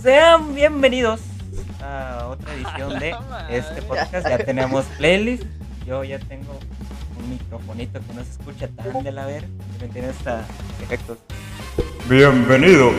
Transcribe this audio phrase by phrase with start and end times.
[0.00, 1.20] Sean bienvenidos
[1.82, 3.16] a otra edición de
[3.50, 4.28] este podcast.
[4.28, 5.42] Ya tenemos playlist.
[5.86, 6.52] Yo ya tengo
[7.18, 9.44] un microfonito que no se escucha tan de la ver.
[9.80, 10.44] Que tiene hasta
[10.82, 11.18] efectos.
[12.08, 12.92] Bienvenido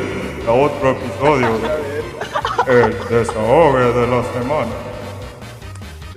[0.45, 4.71] a otro episodio de El Desahogue de la Semana.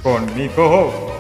[0.03, 1.12] Con mi cojo.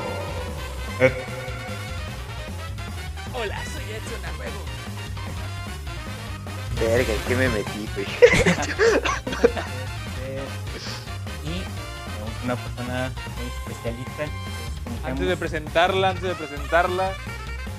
[6.88, 8.06] Verga, ¿en qué me metí, güey?
[10.22, 10.42] Eh,
[11.44, 14.24] y tenemos una persona muy especialista.
[15.04, 17.12] Antes de presentarla, antes de presentarla,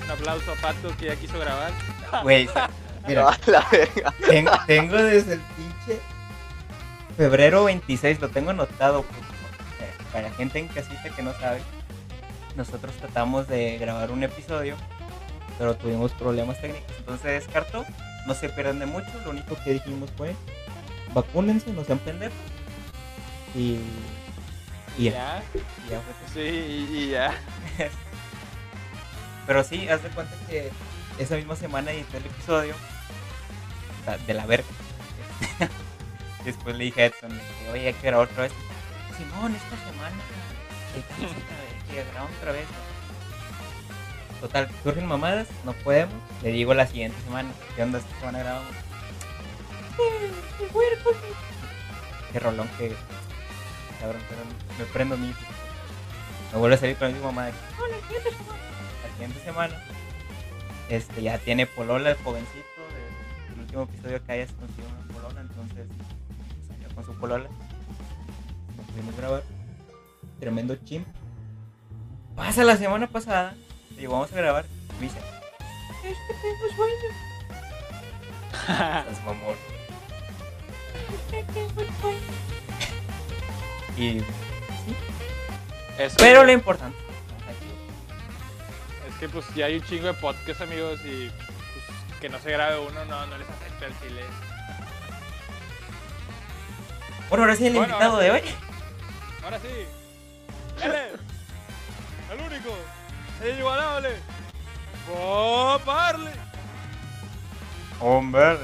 [0.04, 1.72] un aplauso a Pato que ya quiso grabar.
[2.22, 2.48] Güey,
[3.06, 4.14] mira, No, la verga.
[4.26, 6.00] Ten- tengo desde el pinche
[7.16, 9.02] febrero 26, lo tengo anotado.
[9.02, 9.20] pues,
[9.80, 11.60] eh, Para la gente en casita que no sabe,
[12.56, 14.76] nosotros tratamos de grabar un episodio,
[15.58, 17.84] pero tuvimos problemas técnicos, entonces se descartó.
[18.26, 20.34] No se pierdan de mucho, lo único que dijimos fue:
[21.12, 22.36] vacúnense, no sean pendejos.
[23.54, 23.78] Y,
[24.98, 27.34] y ya, y ya fue sí, y, ya.
[29.46, 30.70] Pero sí, haz de cuenta que
[31.18, 32.74] esa misma semana edité el episodio
[34.26, 34.66] de la verga.
[36.44, 37.40] Después le dije a Edson,
[37.72, 38.52] oye, que grabar otra vez.
[39.16, 40.16] Simón, esta semana
[41.88, 42.66] que grabamos otra vez.
[44.44, 46.12] Total, surgen mamadas, no podemos.
[46.42, 48.72] Le digo la siguiente semana, ¿qué onda esta semana grabamos?
[52.30, 52.94] Qué rolón que
[53.98, 54.42] cabrón, pero
[54.78, 55.28] me prendo mi
[56.52, 58.60] me vuelve a salir con misma mamá de "Hola, la siguiente semana".
[59.02, 59.84] La siguiente semana
[60.90, 62.82] este ya tiene polola el jovencito
[63.48, 65.86] del último episodio que haya conseguido una polola entonces
[66.68, 67.48] salió con su polola
[68.76, 69.42] nos pudimos grabar
[70.38, 71.06] tremendo chimp
[72.36, 73.54] pasa la semana pasada
[73.94, 74.64] le digo vamos a grabar.
[74.98, 75.18] Me dice
[76.04, 76.94] es que tengo sueño
[78.52, 79.56] Estás mamón.
[83.96, 84.22] y
[85.98, 86.96] Eso, pero lo importante
[89.08, 92.50] es que pues ya hay un chingo de podcasts, amigos, y pues, que no se
[92.50, 94.22] grabe uno, no, no les afecta el chile.
[97.28, 98.42] bueno ahora sí el Bueno, invitado de hoy.
[99.42, 99.68] Ahora sí,
[100.78, 100.84] es
[102.32, 102.70] el único,
[103.42, 104.10] el inigualable,
[105.08, 106.34] Bob Marley.
[108.00, 108.58] hombre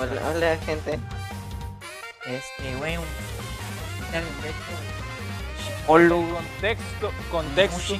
[0.00, 0.98] Hola, hola, gente.
[2.26, 3.04] Este, güey, un.
[5.86, 7.94] Contexto, contexto.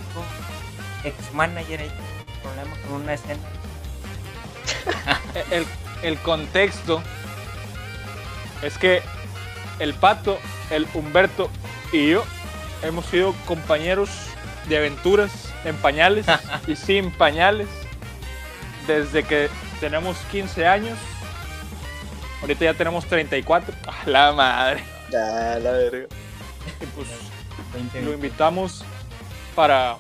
[1.05, 1.93] ex manager ahí,
[2.43, 3.43] problema con una escena.
[5.51, 5.67] El,
[6.03, 7.03] el contexto
[8.63, 9.03] es que
[9.79, 10.39] el Pato,
[10.71, 11.51] el Humberto
[11.93, 12.25] y yo
[12.85, 14.11] hemos sido compañeros
[14.69, 15.31] de aventuras
[15.65, 16.27] en pañales
[16.67, 17.69] y sin pañales
[18.87, 19.49] desde que
[19.81, 20.99] tenemos 15 años.
[22.41, 23.75] Ahorita ya tenemos 34.
[23.87, 24.85] ¡A la madre!
[25.11, 26.07] Ya, la verga.
[26.81, 27.09] Y pues
[27.75, 28.85] 20 lo invitamos
[29.55, 29.97] para.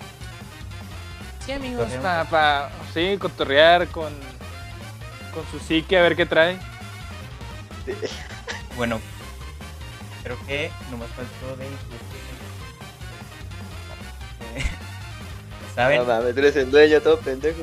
[1.44, 1.88] Sí, amigos,
[2.30, 2.70] para.
[2.92, 4.12] sí, cotorrear con.
[5.32, 6.58] Con su psique a ver qué trae.
[8.76, 9.00] Bueno,
[10.22, 11.66] creo que nomás faltó de
[15.74, 15.98] ¿Saben?
[15.98, 17.62] No mames, tú eres el dueño, todo pendejo.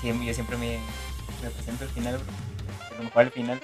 [0.00, 0.78] Sí, yo siempre me,
[1.42, 2.26] me presento al final, bro.
[2.90, 3.60] A lo mejor al final.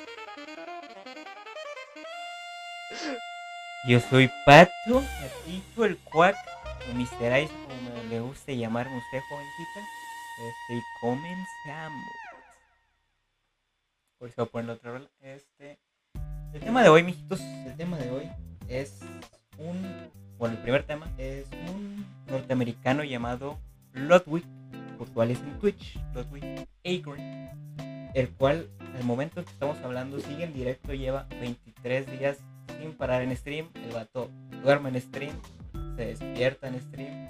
[3.88, 4.71] Yo soy Pato,
[5.21, 6.37] Patito el Cuac,
[6.91, 7.41] o Mr.
[7.43, 9.81] Ice, como me- le guste llamarme usted, jovencita.
[10.41, 12.05] Este, y comenzamos.
[14.19, 15.09] Por eso voy a poner la otra rola.
[15.20, 15.78] Este,
[16.55, 18.31] el tema de hoy, mijitos, el tema de hoy
[18.69, 18.99] es
[19.59, 20.10] un.
[20.38, 23.59] Bueno, el primer tema es un norteamericano llamado
[23.93, 24.44] Ludwig
[25.00, 27.50] usuales en Twitch, Ludwig Agren,
[28.15, 32.38] el cual al momento que estamos hablando sigue en directo, lleva 23 días
[32.81, 34.31] sin parar en stream, el vato
[34.62, 35.34] duerme en stream,
[35.97, 37.28] se despierta en stream,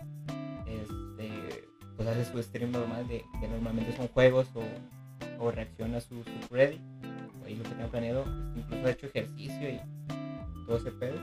[0.67, 1.65] este,
[1.97, 4.63] pues hace su stream normal de que normalmente son juegos o,
[5.43, 6.81] o reacciona a su, su ahí
[7.57, 9.81] lo que tengo planeado, incluso ha hecho ejercicio y
[10.67, 11.19] todo ese pedo.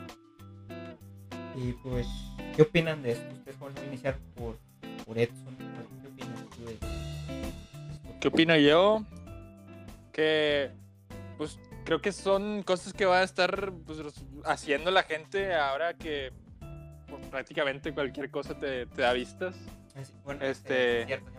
[1.58, 2.08] Y pues,
[2.56, 3.34] ¿qué opinan de esto?
[3.34, 4.58] Ustedes van a iniciar por,
[5.06, 5.56] por Edson.
[6.02, 6.88] ¿Qué opinas tú de esto?
[8.20, 9.04] ¿Qué opino yo?
[10.12, 10.72] Que,
[11.38, 14.00] pues, creo que son cosas que va a estar pues,
[14.46, 16.32] haciendo la gente ahora que
[17.10, 19.56] pues, prácticamente cualquier cosa te, te da vistas.
[19.96, 21.32] Ah, sí, Bueno, Este- es cierto,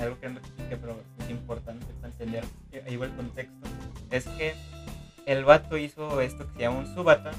[0.00, 3.68] algo que no expliqué, pero es importante para entender eh, ahí va el contexto.
[4.10, 4.54] Es que
[5.26, 7.30] el vato hizo esto que se llama un subata,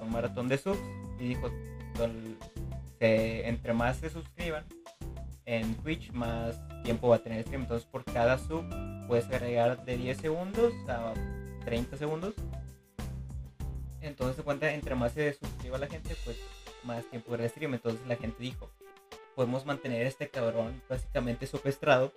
[0.00, 0.78] un maratón de subs,
[1.18, 1.48] y dijo:
[1.96, 2.36] "Tol-
[2.98, 4.64] se- entre más se suscriban
[5.46, 7.62] en Twitch, más tiempo va a tener stream.
[7.62, 8.64] Entonces, por cada sub,
[9.06, 11.14] puedes agregar de 10 segundos a
[11.64, 12.34] 30 segundos.
[14.00, 16.36] Entonces se cuenta, entre más se suscriba la gente, pues
[16.84, 17.74] más tiempo de stream.
[17.74, 18.70] Entonces la gente dijo,
[19.34, 22.12] podemos mantener a este cabrón básicamente secuestrado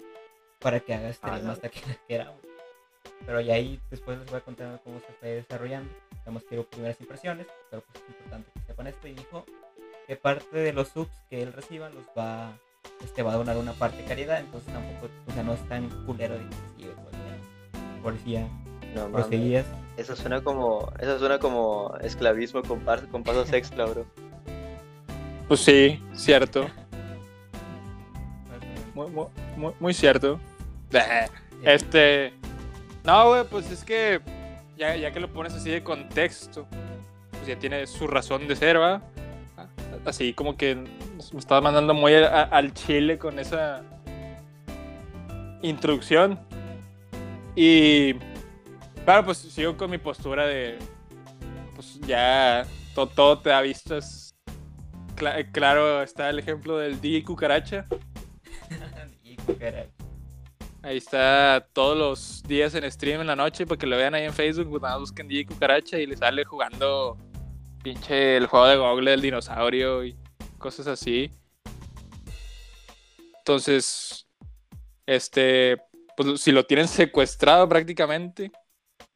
[0.60, 2.40] para que haga stream Ah, hasta que queramos.
[3.26, 5.92] Pero ya ahí después les voy a contar cómo se fue desarrollando.
[6.16, 9.08] Estamos quiero primeras impresiones, pero pues es importante que sepan esto.
[9.08, 9.46] Y dijo
[10.08, 12.52] que parte de los subs que él reciba los va,
[13.04, 14.40] este, va a donar una parte de caridad.
[14.40, 18.48] Entonces tampoco, o sea, no es tan culero de que sí, policía, policía,
[18.94, 19.66] No mames.
[19.98, 24.06] Eso suena como, eso suena como esclavismo con, pas- con pasos extra, bro.
[25.48, 26.68] Pues sí, cierto.
[28.94, 29.26] Muy, muy,
[29.56, 30.40] muy- muy cierto.
[31.64, 32.34] Este.
[33.06, 34.20] No, güey, pues es que.
[34.78, 36.68] Ya, ya que lo pones así de contexto,
[37.42, 39.02] pues ya tiene su razón de ser, ¿va?
[40.06, 43.82] Así como que me estaba mandando muy a- al chile con esa
[45.64, 46.40] introducción.
[47.56, 48.14] Y.
[49.06, 50.78] Claro, pues sigo con mi postura de.
[51.74, 54.36] Pues ya to- todo te da vistas.
[55.16, 57.88] Cla- claro, está el ejemplo del DJ Cucaracha.
[60.84, 64.26] Ahí está todos los días en stream en la noche para que lo vean ahí
[64.26, 64.82] en Facebook.
[64.82, 67.18] nada, busquen DJ Cucaracha y le sale jugando
[67.84, 70.16] pinche el juego de Google del dinosaurio y
[70.58, 71.32] cosas así.
[73.40, 74.28] Entonces,
[75.06, 75.78] este,
[76.16, 78.52] pues si lo tienen secuestrado prácticamente,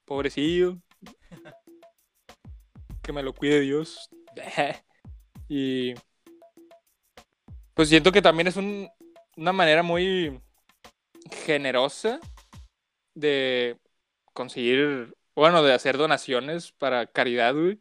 [0.06, 0.78] pobrecillo,
[3.04, 4.10] que me lo cuide Dios.
[5.50, 5.96] y
[7.74, 8.90] pues siento que también es un-
[9.38, 10.40] una manera muy
[11.46, 12.22] generosa
[13.16, 13.80] de
[14.34, 17.80] conseguir, bueno, de hacer donaciones para caridad, güey.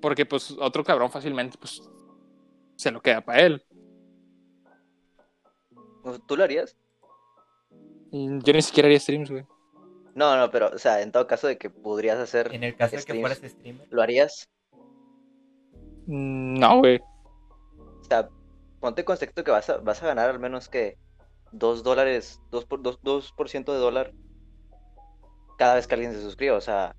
[0.00, 1.82] Porque pues otro cabrón fácilmente pues
[2.76, 3.64] se lo queda para él.
[6.26, 6.76] ¿Tú lo harías?
[8.10, 9.44] Y Yo ni siquiera haría streams, güey.
[10.14, 12.92] No, no, pero, o sea, en todo caso de que podrías hacer, En el caso
[12.92, 13.20] de que Streams.
[13.20, 14.48] fueras streamer, ¿lo harías?
[16.06, 17.00] Mm, No, güey.
[18.00, 18.28] O sea,
[18.80, 20.98] ponte en contexto que vas a, vas a ganar al menos que
[21.52, 24.12] 2 dólares, 2%, por, 2, 2% de dólar
[25.58, 26.56] cada vez que alguien se suscriba.
[26.56, 26.96] O sea,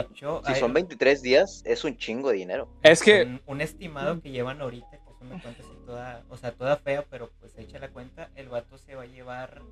[0.00, 2.68] hecho, si hay son 23 días, es un chingo de dinero.
[2.82, 6.36] Es que un, un estimado que llevan ahorita, que es una cuenta así toda, o
[6.36, 9.62] sea, toda fea, pero pues echa la cuenta, el vato se va a llevar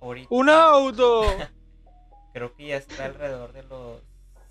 [0.00, 0.28] ahorita.
[0.30, 1.24] un auto.
[2.32, 4.02] Creo que ya está alrededor de los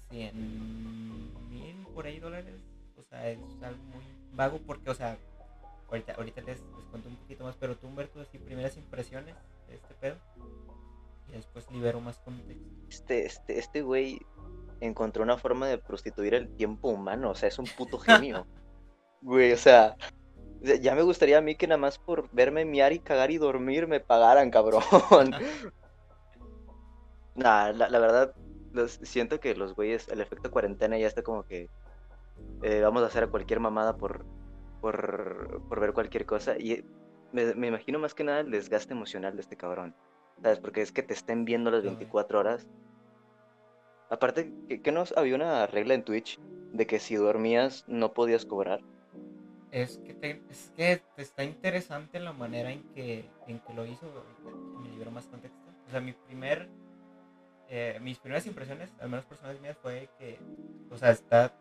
[0.09, 2.61] 100 mil por ahí dólares.
[2.97, 5.17] O sea, es algo muy vago porque, o sea,
[5.89, 9.35] ahorita, ahorita les, les cuento un poquito más, pero tú, Humberto, así primeras impresiones
[9.67, 10.15] de este pedo.
[11.29, 12.63] Y después libero más contexto.
[12.89, 14.21] Este, este, este güey
[14.85, 17.31] encontró una forma de prostituir el tiempo humano.
[17.31, 18.45] O sea, es un puto genio.
[19.25, 19.95] Güey, o sea,
[20.81, 23.87] ya- me gustaría a mí que nada más por verme miar y cagar y dormir
[23.87, 24.83] me pagaran, cabrón.
[27.35, 28.35] Nah, la, la verdad,
[28.73, 31.69] los- siento que los güeyes, el efecto cuarentena ya está como que
[32.61, 34.25] eh, vamos a hacer a cualquier mamada por,
[34.81, 36.57] por, por ver cualquier cosa.
[36.57, 36.85] Y
[37.31, 39.95] me, me imagino más que nada el desgaste emocional de este cabrón.
[40.41, 40.59] ¿Sabes?
[40.59, 41.87] Porque es que te estén viendo las Ay.
[41.89, 42.67] 24 horas.
[44.13, 46.39] Aparte, que, que no había una regla en Twitch
[46.71, 48.79] de que si dormías no podías cobrar.
[49.71, 54.05] Es que, te, es que está interesante la manera en que, en que lo hizo.
[54.83, 55.57] Me libero más contexto.
[55.87, 56.69] O sea, mi primer.
[57.69, 60.37] eh, mis primeras impresiones, al menos personales mías, fue que.
[60.91, 61.51] O sea, está,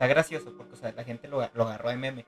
[0.00, 2.24] gracioso porque, o sea, la gente lo, agarró de meme.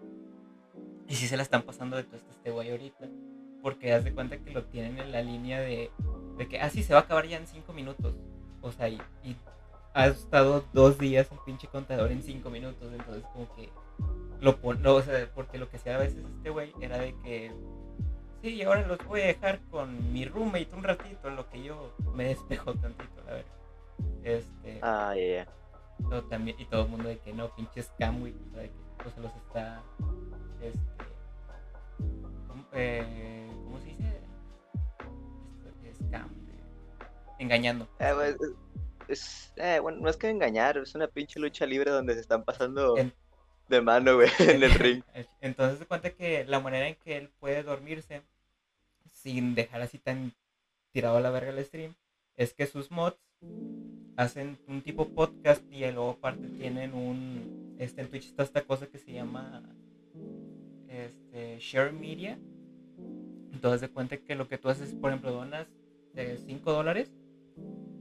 [1.08, 3.08] Y sí se la están pasando de todo este güey ahorita.
[3.60, 5.90] Porque haz de cuenta que lo tienen en la línea de,
[6.48, 8.14] que, ah, sí, se va a acabar ya en 5 minutos.
[8.60, 9.00] O sea, y
[9.94, 12.92] ha estado dos días un pinche contador en 5 minutos.
[12.92, 13.70] Entonces, como que
[14.40, 17.14] lo pon, no, o sea, porque lo que hacía a veces este güey era de
[17.22, 17.50] que
[18.42, 21.94] sí, ahora los voy a dejar con mi roommate un ratito, en lo que yo
[22.14, 23.52] me despejo tantito, la verdad.
[24.22, 25.14] Este, Ah,
[26.10, 28.70] todo también, y todo el mundo de que no, pinche scam, güey, o sea, de
[28.70, 29.82] que se los está,
[30.60, 30.80] este,
[32.48, 34.20] ¿cómo, eh, ¿cómo se dice?
[35.66, 36.28] Este, scam,
[37.38, 37.88] engañando.
[37.98, 38.36] Eh, pues,
[39.08, 42.44] es, eh, bueno, no es que engañar, es una pinche lucha libre donde se están
[42.44, 43.12] pasando En-
[43.68, 45.02] de mano, güey, en el ring.
[45.40, 48.22] Entonces se cuenta que la manera en que él puede dormirse
[49.12, 50.34] sin dejar así tan
[50.92, 51.94] tirado a la verga el stream
[52.36, 53.16] es que sus mods
[54.16, 58.86] hacen un tipo podcast y luego aparte tienen un este en Twitch está esta cosa
[58.86, 59.62] que se llama
[60.88, 62.38] este share media
[63.52, 65.66] entonces de cuenta que lo que tú haces por ejemplo donas
[66.12, 67.10] de 5 dólares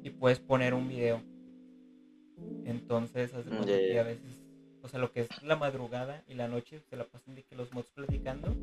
[0.03, 1.21] y puedes poner un video.
[2.65, 4.39] Entonces haz de Mm, ya, que a veces
[4.81, 7.55] o sea lo que es la madrugada y la noche se la pasan de que
[7.55, 8.53] los mods platicando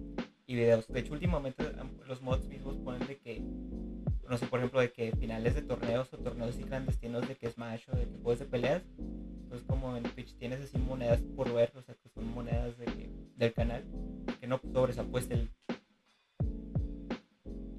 [0.46, 0.86] y videos.
[0.88, 3.40] De hecho últimamente am- los mods mismos ponen de que
[4.28, 7.50] no sé, por ejemplo, de que finales de torneos o torneos así clandestinos de que
[7.50, 8.82] Smash o de que juegos de peleas,
[9.48, 12.84] pues como en Twitch tienes así monedas por ver, o sea, que son monedas de
[12.84, 13.82] que- del canal,
[14.40, 15.48] que no pues, sobres apuesta el...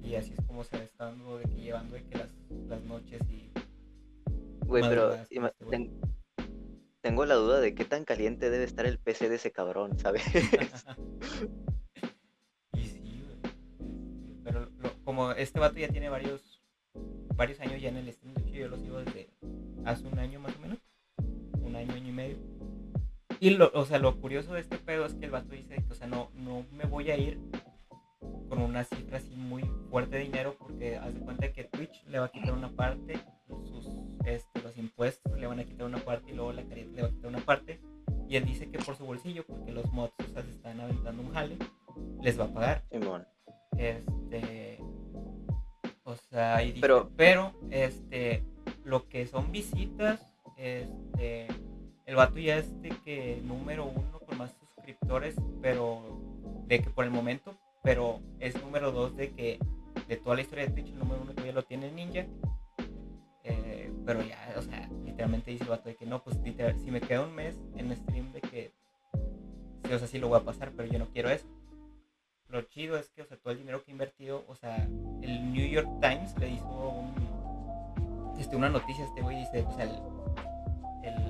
[0.02, 2.28] Y así es como se va estando de que llevando de que las,
[2.68, 3.50] las noches y...
[4.72, 5.16] Güey, pero
[5.70, 5.90] ten-
[7.00, 10.22] tengo la duda de qué tan caliente debe estar el PC de ese cabrón, ¿sabes?
[12.74, 13.54] y sí, güey.
[14.44, 16.62] Pero lo- como este vato ya tiene varios
[17.36, 19.30] varios años ya en el stream, de hecho yo lo sigo desde
[19.84, 20.78] hace un año más o menos.
[21.60, 22.36] Un año, año y medio.
[23.40, 25.92] Y lo, o sea, lo curioso de este pedo es que el vato dice que,
[25.92, 27.40] o sea, no, no me voy a ir
[28.48, 32.18] con una cifra así muy fuerte de dinero porque haz de cuenta que Twitch le
[32.18, 33.14] va a quitar una parte,
[34.62, 37.10] los impuestos le van a quitar una parte y luego la caridad le va a
[37.10, 37.80] quitar una parte.
[38.28, 41.22] Y él dice que por su bolsillo, porque los mods o sea, se están aventando
[41.22, 41.56] un jale,
[42.22, 42.82] les va a pagar.
[42.90, 43.26] Simón.
[43.76, 44.78] Este.
[46.04, 48.44] O sea, dice, Pero- pero, este,
[48.84, 50.20] lo que son visitas,
[50.56, 51.46] este,
[52.06, 56.02] el vato ya es de que número uno con más suscriptores, pero
[56.66, 59.58] de que por el momento, pero es número dos de que
[60.08, 62.26] de toda la historia de Twitch, el número uno todavía lo tiene Ninja.
[63.44, 66.90] Eh, pero ya, o sea, literalmente dice el vato de que no, pues literal, si
[66.90, 68.72] me queda un mes en stream de que,
[69.84, 71.46] sí, o sea, sí lo voy a pasar, pero yo no quiero eso
[72.52, 74.76] lo chido es que, o sea, todo el dinero que he invertido, o sea,
[75.22, 79.72] el New York Times le hizo un, este, una noticia a este güey, dice, o
[79.72, 79.86] sea,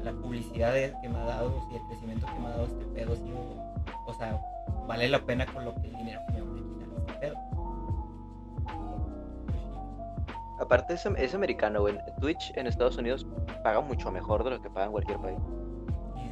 [0.02, 3.14] la publicidad que me ha dado, y el crecimiento que me ha dado este pedo,
[3.14, 4.40] sí, o, o sea,
[4.88, 7.61] vale la pena con lo que el dinero que me van a quitar este pedo.
[10.62, 11.98] Aparte es, es americano, güey.
[12.20, 13.26] Twitch en Estados Unidos
[13.64, 15.38] paga mucho mejor de lo que paga en cualquier país.
[16.14, 16.30] Sí,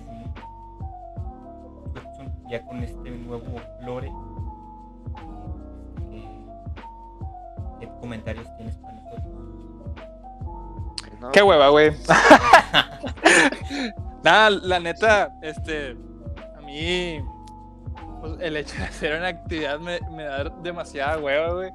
[1.92, 3.44] pues, son- ya con este nuevo
[3.82, 4.10] lore,
[6.10, 6.28] ¿qué,
[7.80, 9.24] qué comentarios tienes para nosotros?
[11.20, 11.32] ¿no?
[11.32, 11.90] Qué hueva, güey.
[14.22, 15.96] Nada, la neta, este,
[16.56, 17.20] a mí,
[18.20, 21.70] pues, el hecho de hacer una actividad me, me da demasiada hueva, güey.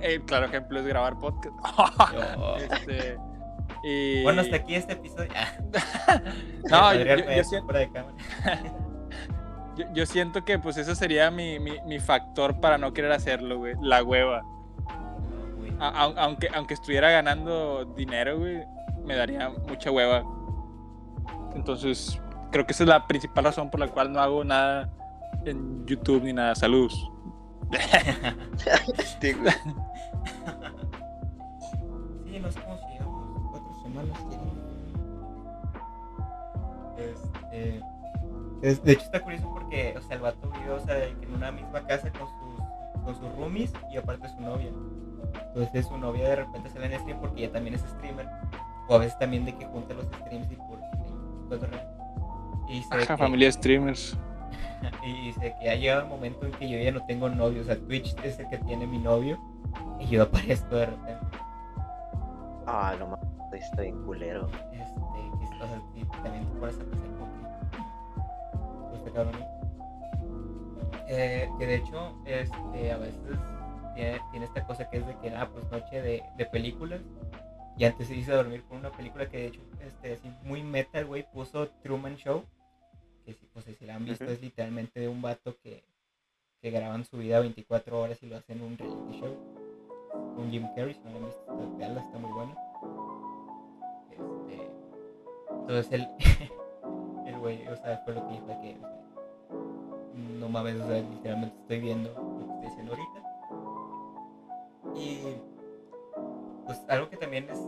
[0.00, 1.54] El claro ejemplo es grabar podcast.
[2.70, 3.16] este,
[3.84, 4.22] y...
[4.22, 5.30] Bueno, hasta aquí este episodio.
[6.70, 8.16] No, Adrián yo- yo siento- fuera de cámara.
[9.76, 13.56] Yo, yo siento que pues eso sería mi, mi, mi factor para no querer hacerlo,
[13.58, 13.74] güey.
[13.80, 14.42] La hueva.
[15.78, 15.84] No.
[15.84, 18.64] A- aunque, aunque estuviera ganando dinero, güey,
[19.04, 20.24] me daría mucha hueva.
[21.54, 22.20] Entonces,
[22.50, 24.90] creo que esa es la principal razón por la cual no hago nada
[25.46, 26.54] en YouTube ni nada.
[26.56, 27.10] Saludos.
[29.20, 29.52] Sí, güey.
[32.24, 34.18] Sí, no sé cómo si llevamos cuatro semanas.
[36.98, 37.80] Este.
[38.62, 41.50] es- de hecho, está curioso porque, o sea, el vato vive, o sea, en una
[41.50, 44.70] misma casa con sus, con sus roomies y aparte su novia.
[45.54, 48.28] Entonces, su novia de repente sale en stream porque ella también es streamer.
[48.88, 50.78] O a veces también de que junta los streams y por.
[50.80, 52.72] y.
[52.72, 54.16] Y dice Ajá, que- familia de streamers.
[55.04, 57.62] Y dice que ha llegado el momento en que yo ya no tengo novio.
[57.62, 59.38] O sea, Twitch es el que tiene mi novio.
[59.98, 61.26] Y yo aparezco de repente.
[62.66, 64.48] Ah, no mames, está bien culero.
[64.72, 65.00] Este,
[65.38, 68.96] que, o sea, y también te pones a pensar como que.
[68.96, 69.44] este cabrón.
[71.08, 73.38] Eh, que de hecho, este, a veces
[73.94, 77.00] tiene, tiene esta cosa que es de que, ah, pues noche de, de películas.
[77.76, 81.06] Y antes se hizo dormir con una película que de hecho, este, así muy metal,
[81.06, 82.44] güey, puso Truman Show.
[83.30, 85.84] Que si, pues, si la han visto, es literalmente de un vato que,
[86.60, 89.36] que graban su vida 24 horas y lo hacen un reality show.
[90.34, 92.56] Con Jim Carrey, si no la han visto, pues, véanla, está muy buena.
[94.10, 94.68] Este,
[95.60, 96.08] entonces el,
[97.28, 99.00] el güey, o sea, fue lo que dijo de que, o sea,
[100.40, 103.20] no mames, o sea, literalmente estoy viendo lo que estoy diciendo ahorita.
[104.96, 105.20] Y
[106.66, 107.60] pues algo que también es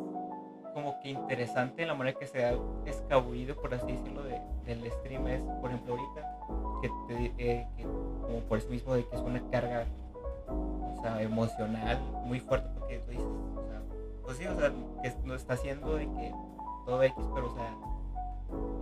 [0.72, 2.54] como que interesante la manera que se ha
[2.86, 6.38] escabullido, por así decirlo, de, del stream es, por ejemplo, ahorita,
[6.82, 9.86] que, te eh, que como por eso mismo de que es una carga,
[10.48, 13.82] o sea, emocional muy fuerte, porque tú dices, o sea,
[14.24, 16.32] pues sí, o sea, que no está haciendo de que
[16.86, 17.74] todo X, pero o sea,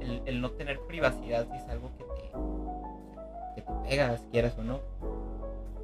[0.00, 2.32] el, el no tener privacidad es algo que te,
[3.54, 4.80] que te pegas, quieras o no.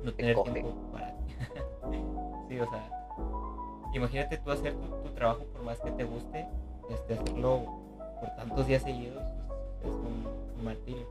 [0.03, 0.53] No tener coge.
[0.53, 1.09] tiempo para
[2.49, 3.06] sí, o sea,
[3.97, 6.47] imagínate tú hacer tu, tu trabajo por más que te guste,
[6.91, 7.63] este, hacerlo
[8.21, 9.23] por tantos días seguidos
[9.85, 10.27] es un,
[10.59, 11.07] un martirio.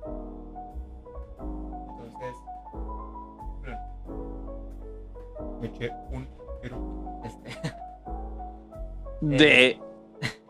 [1.89, 2.35] Entonces,
[5.61, 6.27] me eché un
[6.63, 7.49] eructo, este.
[9.21, 9.79] De.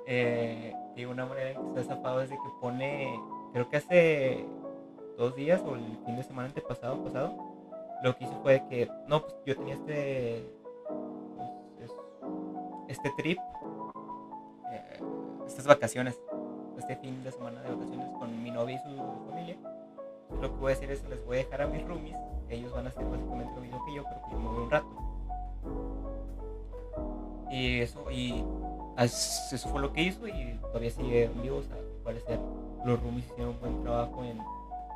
[0.08, 3.20] eh, y una manera en que ha zafado es de que pone,
[3.54, 4.46] creo que hace
[5.18, 7.34] dos días o el fin de semana antepasado, pasado,
[8.04, 10.65] lo que hizo fue que, no, pues yo tenía este, es
[12.88, 13.40] este trip,
[14.72, 15.00] eh,
[15.48, 16.20] estas vacaciones,
[16.78, 18.96] este fin de semana de vacaciones con mi novia y su
[19.30, 19.58] familia.
[20.42, 22.18] Lo que voy a hacer es les voy a dejar a mis roomies.
[22.50, 24.72] Ellos van a hacer básicamente lo mismo que yo, pero que yo me voy un
[24.72, 24.88] rato.
[27.52, 28.44] Y eso, y
[28.98, 31.58] eso fue lo que hizo y todavía sigue en vivo.
[31.58, 32.40] O sea, parecer
[32.84, 34.38] los roomies hicieron un buen trabajo en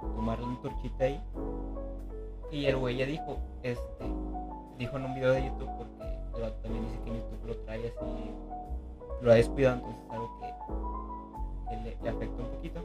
[0.01, 1.22] tomarle un torchita ahí.
[2.51, 4.05] Y el güey ya dijo, este,
[4.77, 6.08] dijo en un video de YouTube, porque
[6.62, 8.31] también dice que en YouTube lo trae así,
[9.22, 12.81] lo ha descuidado, entonces es algo que, le, afecta un poquito.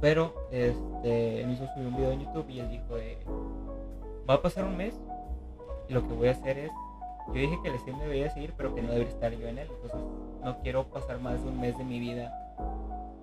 [0.00, 3.18] Pero este, él hizo subir un video en YouTube y él dijo, de,
[4.28, 4.98] va a pasar un mes
[5.88, 6.72] y lo que voy a hacer es,
[7.28, 9.68] yo dije que el stream debería seguir, pero que no debería estar yo en él,
[9.70, 10.00] entonces
[10.42, 12.32] no quiero pasar más de un mes de mi vida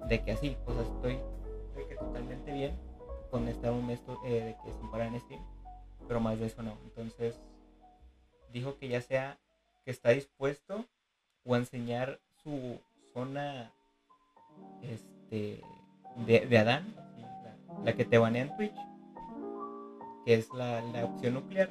[0.07, 1.19] de que así, o estoy
[1.99, 2.71] totalmente bien
[3.29, 5.41] con estar un mes eh, de que sin parar en stream,
[6.07, 6.73] pero más de eso no.
[6.83, 7.39] Entonces
[8.51, 9.37] dijo que ya sea
[9.85, 10.85] que está dispuesto
[11.45, 12.79] o enseñar su
[13.13, 13.71] zona
[14.81, 15.61] este
[16.25, 16.95] de, de Adán,
[17.83, 18.75] la, que te banea en Twitch,
[20.25, 21.69] que es la, la opción nuclear.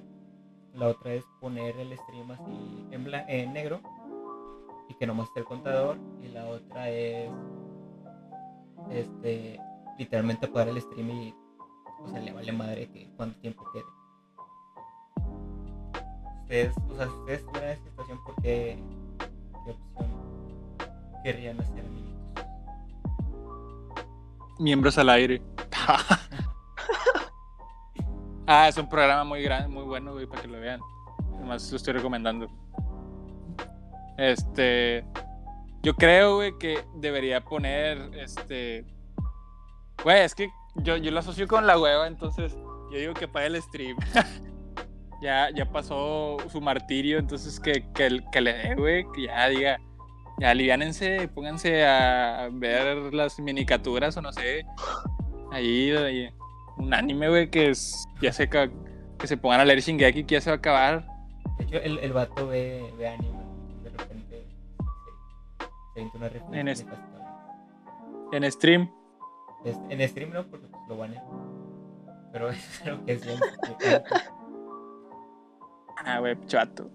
[0.75, 3.81] La otra es poner el stream así en, en negro
[4.89, 5.97] y que nomás esté el contador.
[6.23, 7.31] Y la otra es
[8.91, 9.61] este
[9.99, 11.35] literalmente apagar el stream y
[12.05, 13.98] o sea le vale madre que cuánto tiempo quede.
[16.49, 18.83] Ustedes, o sea, si ustedes estuvieran en esa situación, ¿por qué,
[19.67, 20.11] qué opción
[21.23, 22.47] querrían hacer amiguitos?
[24.59, 25.43] Miembros al aire.
[28.47, 30.81] ah, es un programa muy grande, muy bueno, güey, para que lo vean.
[31.37, 32.49] Además, lo estoy recomendando.
[34.17, 35.05] Este.
[35.83, 37.99] Yo creo, güey, que debería poner.
[38.15, 38.87] Este.
[40.03, 42.57] Güey, es que yo, yo lo asocio con la hueva, entonces
[42.91, 43.99] yo digo que para el stream.
[45.21, 49.79] ya, ya pasó su martirio, entonces que, que, que le dé, güey, que ya diga.
[50.41, 54.65] Ya aliviánense, pónganse a ver las minicaturas o no sé.
[55.51, 56.31] Ahí, ahí,
[56.77, 58.05] un anime, güey, que es.
[58.23, 58.71] Ya sé que,
[59.19, 61.05] que se pongan a leer Shingeki que ya se va a acabar.
[61.59, 63.37] De hecho, el, el vato ve, ve anime,
[63.83, 64.47] de repente
[65.95, 66.31] se, se una.
[66.53, 66.69] En
[68.45, 68.89] En stream.
[69.65, 71.23] es- En stream no, porque pues, lo van a.
[72.33, 73.27] Pero es lo que es
[76.05, 76.91] Ah, güey, chato.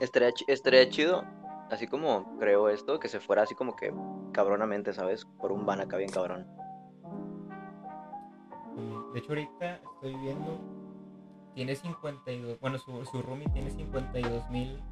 [0.00, 1.24] Estaría, estaría chido,
[1.70, 3.92] así como creo esto, que se fuera así como que
[4.32, 5.26] cabronamente, ¿sabes?
[5.40, 6.46] Por un ban acá bien cabrón.
[9.12, 10.58] De hecho, ahorita estoy viendo.
[11.54, 12.58] Tiene 52.
[12.60, 14.82] Bueno, su, su roomie tiene 52 mil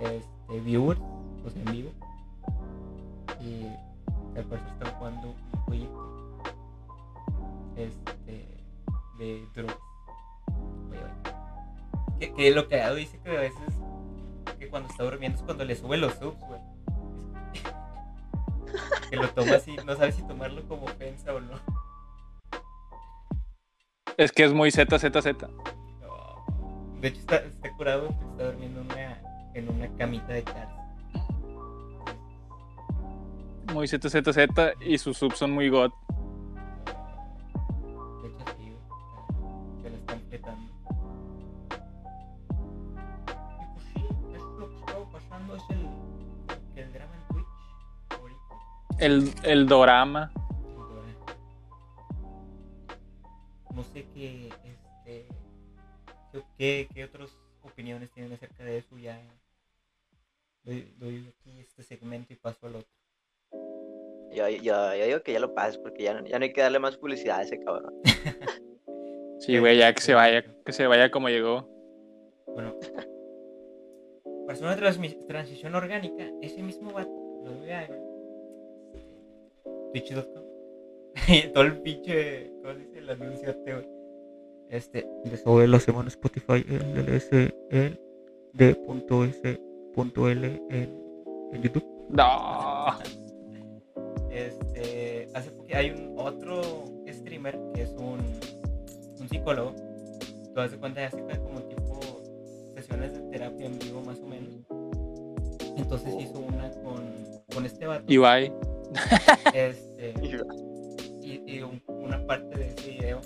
[0.00, 1.00] este, viewers,
[1.44, 1.90] o sea, en vivo.
[3.40, 3.66] Y
[4.38, 6.40] al parecer están jugando un jueguito
[7.76, 8.64] este,
[9.18, 9.93] de drogas.
[12.18, 13.74] Que, que lo que Ado dice que a veces
[14.58, 16.60] que cuando está durmiendo es cuando le sube los subs, güey.
[19.10, 21.60] Que lo toma así, no sabe si tomarlo como ofensa o no.
[24.16, 25.12] Es que es muy ZZZ.
[26.00, 26.44] No.
[27.00, 29.22] De hecho, está, está curado porque está durmiendo en una,
[29.54, 30.68] en una camita de cárcel.
[33.72, 34.38] Muy ZZZ
[34.80, 35.90] y sus subs son muy god.
[48.98, 50.32] El, el dorama.
[53.74, 55.26] No sé qué, este,
[56.58, 58.96] qué- qué, otras opiniones tienen acerca de eso.
[58.98, 59.20] Ya
[60.62, 62.88] doy, doy aquí este segmento y paso al otro.
[64.32, 66.60] Ya, ya, ya digo que ya lo pases porque ya, no- ya no hay que
[66.60, 67.94] darle más publicidad a ese cabrón.
[69.40, 71.68] Sí, güey, ya que se vaya, que se vaya como llegó.
[72.46, 72.78] Bueno,
[74.46, 74.76] para hacer una
[75.26, 77.10] transición orgánica, ese mismo vato
[77.44, 77.86] lo voy a
[80.00, 80.42] Twitch.com.
[81.28, 82.98] Y todo el pinche, ¿cómo se dice?
[82.98, 83.88] El anuncio güey.
[84.70, 87.30] Este, de sobre la semana Spotify, el LS,
[87.70, 88.00] el
[88.54, 89.60] de punto S,
[89.94, 90.98] punto L en,
[91.52, 91.84] en YouTube.
[92.08, 92.86] No.
[94.30, 96.60] Este, hace poqu- hay un otro
[97.08, 98.18] streamer que es un,
[99.20, 99.74] un psicólogo.
[100.54, 102.00] Tú de cuenta, hace como tipo
[102.74, 104.54] sesiones de terapia en vivo más o menos.
[105.76, 107.02] Entonces hizo una con,
[107.54, 108.04] con este vato.
[108.12, 108.52] Ibai.
[109.54, 110.14] Este,
[111.22, 113.20] y, y un- una parte de ese video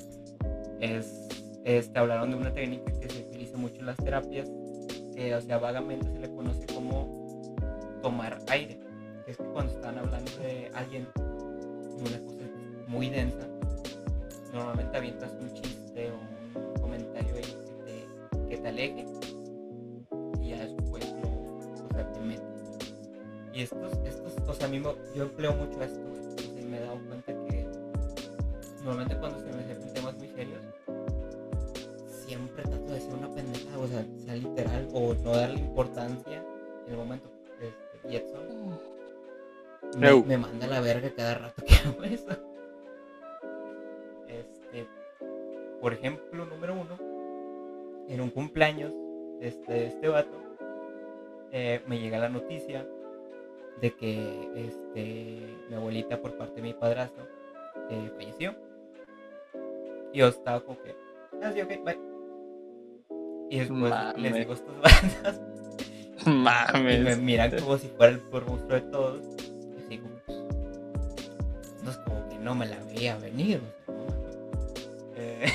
[0.80, 1.28] es,
[1.64, 4.48] este, hablaron de una técnica que se utiliza mucho en las terapias,
[5.14, 7.56] que o sea, vagamente se le conoce como
[8.02, 8.78] tomar aire,
[9.26, 12.44] es que cuando están hablando de alguien de una cosa
[12.86, 13.46] muy densa,
[14.52, 16.14] normalmente avientas un chiste o
[16.58, 19.04] un comentario ahí que te, que te aleje
[20.40, 21.28] y ya después lo
[23.52, 26.00] Y estos, estos, o sea, a mí me- yo empleo mucho esto,
[26.58, 27.66] y me he dado cuenta que
[28.84, 30.60] normalmente cuando se me acercan temas muy serios,
[32.26, 36.44] siempre trato de decir una pendejada, o sea, sea literal, o no darle importancia
[36.86, 37.28] en el momento.
[37.60, 38.78] Este, y Edson
[39.96, 42.28] me, me manda a la verga cada rato que hago eso.
[44.28, 44.86] Este,
[45.80, 46.98] por ejemplo, número uno,
[48.08, 48.92] en un cumpleaños
[49.40, 50.36] de este, este vato,
[51.52, 52.86] eh, me llega la noticia
[53.80, 57.24] de que este, mi abuelita por parte de mi padrastro
[57.90, 58.54] eh, falleció.
[60.12, 60.94] Y yo estaba como que,
[61.42, 61.98] ah, sí, ok, bye.
[63.50, 64.34] Y después les Mames.
[64.34, 65.40] digo a estos bandas
[66.26, 67.18] y me Mames.
[67.18, 69.20] miran como si fuera el peor monstruo de todos.
[69.40, 70.38] Y así como, pues,
[71.84, 73.60] no es como que no me la veía venir.
[75.16, 75.46] Eh,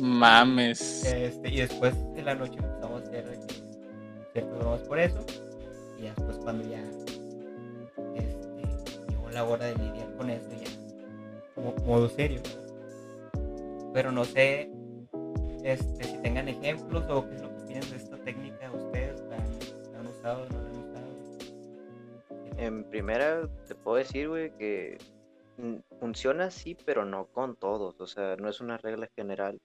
[0.00, 1.04] Mames.
[1.14, 3.38] Este, y después de la noche empezamos a hacer
[4.32, 5.24] ciertas bromas por eso.
[5.98, 6.82] Y después cuando ya
[9.44, 10.84] hora de lidiar con eso, ya
[11.54, 12.40] como modo serio.
[13.92, 14.70] Pero no sé
[15.62, 19.20] este, si tengan ejemplos o qué es lo que opinan de esta técnica ustedes.
[19.22, 19.36] ¿La
[19.92, 21.04] la han usado no la han usado?
[22.56, 24.98] En primera, te puedo decir, güey, que
[26.00, 28.00] funciona sí, pero no con todos.
[28.00, 29.60] O sea, no es una regla general,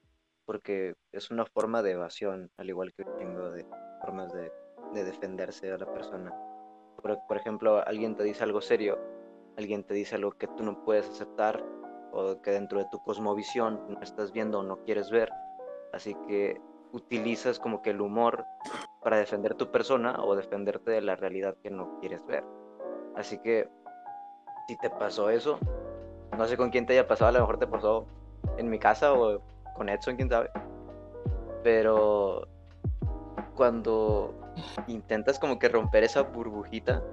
[0.46, 3.66] porque es una forma de evasión, al igual que tengo de
[4.02, 4.52] formas de,
[4.94, 6.32] de defenderse a la persona.
[7.02, 9.00] Por, por ejemplo, alguien te dice algo serio,
[9.60, 11.64] alguien te dice algo que tú no puedes aceptar
[12.12, 15.30] o que dentro de tu cosmovisión no estás viendo o no quieres ver.
[15.94, 16.60] Así que
[16.94, 18.46] utilizas como que el humor
[19.04, 22.44] para defender tu persona o defenderte de la realidad que no quieres ver.
[23.16, 23.70] Así que
[24.68, 25.60] si te pasó eso,
[26.38, 28.06] no sé con quién te haya pasado, a lo mejor te pasó
[28.58, 29.42] en mi casa o
[29.76, 30.50] con Edson, quién sabe.
[31.64, 32.48] Pero
[33.56, 34.34] cuando
[34.88, 37.04] intentas como que romper esa burbujita,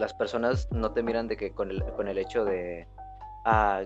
[0.00, 2.88] las personas no te miran de que con el, con el hecho de,
[3.44, 3.82] ah,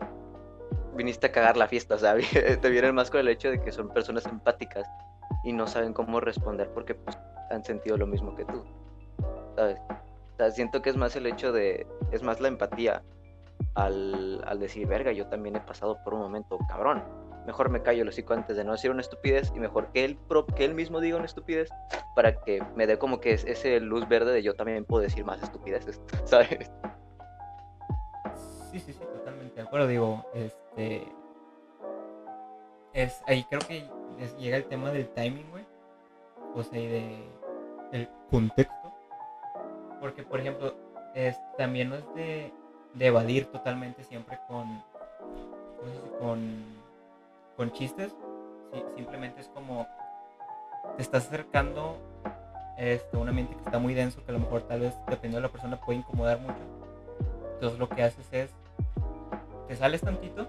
[0.97, 2.15] viniste a cagar la fiesta, sea,
[2.61, 4.89] te vienen más con el hecho de que son personas empáticas
[5.43, 7.19] y no saben cómo responder porque pues,
[7.51, 8.65] han sentido lo mismo que tú,
[9.57, 9.79] ¿sabes?
[10.53, 13.03] Siento que es más el hecho de, es más la empatía
[13.75, 17.03] al, al decir, verga, yo también he pasado por un momento cabrón.
[17.47, 20.19] Mejor me callo el hocico antes de no decir una estupidez y mejor que él,
[20.57, 21.69] que él mismo diga una estupidez
[22.17, 25.25] para que me dé como que es- ese luz verde de yo también puedo decir
[25.25, 26.71] más estupideces, ¿sabes?
[28.71, 29.87] Sí, sí, sí, totalmente de acuerdo.
[29.87, 31.07] Digo, este.
[32.93, 33.89] Es, ahí creo que
[34.39, 35.65] llega el tema del timing, güey.
[36.55, 37.29] O sea, y de.
[37.93, 38.93] El contexto.
[40.01, 40.75] Porque, por ejemplo,
[41.57, 42.53] también no es de,
[42.95, 44.83] de evadir totalmente siempre con.
[45.79, 46.17] ¿cómo se dice?
[46.19, 46.84] Con.
[47.57, 48.15] Con chistes.
[48.97, 49.87] Simplemente es como.
[50.97, 51.99] Te estás acercando
[52.77, 55.43] este, un ambiente que está muy denso, que a lo mejor tal vez, dependiendo de
[55.43, 56.59] la persona, puede incomodar mucho.
[57.55, 58.51] Entonces lo que haces es,
[59.69, 60.47] te sales tantito,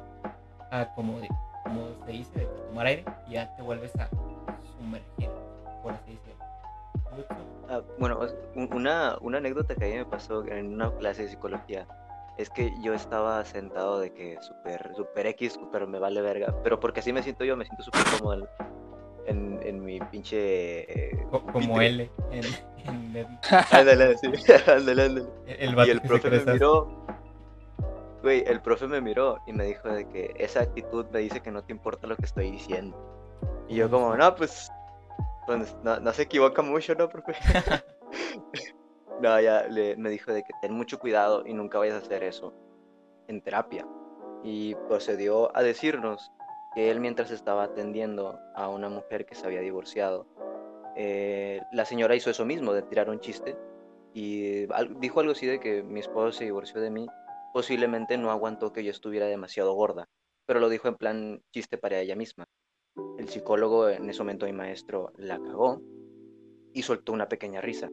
[0.71, 1.19] a como,
[1.63, 4.09] como se dice, de tomar aire, y ya te vuelves a
[4.77, 5.29] sumergir,
[5.81, 6.45] por así decirlo.
[7.69, 8.19] Ah, bueno,
[8.55, 11.87] una, una anécdota que a mí me pasó en una clase de psicología
[12.37, 16.79] es que yo estaba sentado de que súper super X, súper me vale verga, pero
[16.79, 18.47] porque así me siento yo, me siento súper cómodo
[19.27, 21.11] en, en, mi pinche...
[21.11, 21.79] eh, Co- como.
[21.81, 22.43] L, en,
[22.85, 23.39] en Dead-
[23.71, 24.27] Ándale, sí,
[24.67, 25.27] ándale, ándale.
[25.47, 27.05] el, el Y el profe me miró,
[28.21, 31.51] güey, el profe me miró y me dijo de que esa actitud me dice que
[31.51, 32.97] no te importa lo que estoy diciendo.
[33.67, 34.69] Y yo como, no, pues,
[35.47, 37.33] pues, no, no se equivoca mucho, ¿no, profe?
[39.21, 42.23] no, ya le- me dijo de que ten mucho cuidado y nunca vayas a hacer
[42.23, 42.53] eso
[43.27, 43.85] en terapia.
[44.43, 46.31] Y procedió a decirnos
[46.73, 50.27] que él mientras estaba atendiendo a una mujer que se había divorciado,
[50.97, 53.55] eh, la señora hizo eso mismo, de tirar un chiste
[54.13, 54.65] y
[54.99, 57.05] dijo algo así de que mi esposo se divorció de mí,
[57.53, 60.05] posiblemente no aguantó que yo estuviera demasiado gorda,
[60.45, 62.45] pero lo dijo en plan chiste para ella misma.
[63.17, 65.81] El psicólogo, en ese momento mi maestro, la cagó
[66.73, 67.89] y soltó una pequeña risa.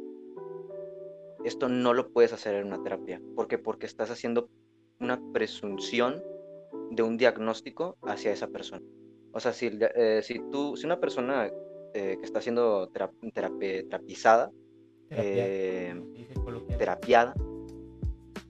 [1.44, 3.20] Esto no lo puedes hacer en una terapia.
[3.34, 3.58] ¿Por qué?
[3.58, 4.48] Porque estás haciendo
[5.00, 6.22] una presunción
[6.90, 8.82] de un diagnóstico hacia esa persona.
[9.32, 11.50] O sea, si, eh, si, tú, si una persona
[11.94, 14.50] eh, que está siendo tera- terapi- terapizada
[15.08, 16.02] terapia, eh,
[16.78, 17.34] terapiada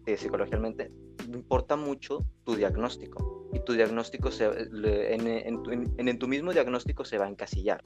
[0.06, 0.90] eh, psicológicamente,
[1.32, 3.48] importa mucho tu diagnóstico.
[3.52, 7.26] Y tu diagnóstico, se, le- en, en tu, en- en tu mismo diagnóstico se va
[7.26, 7.80] a encasillar.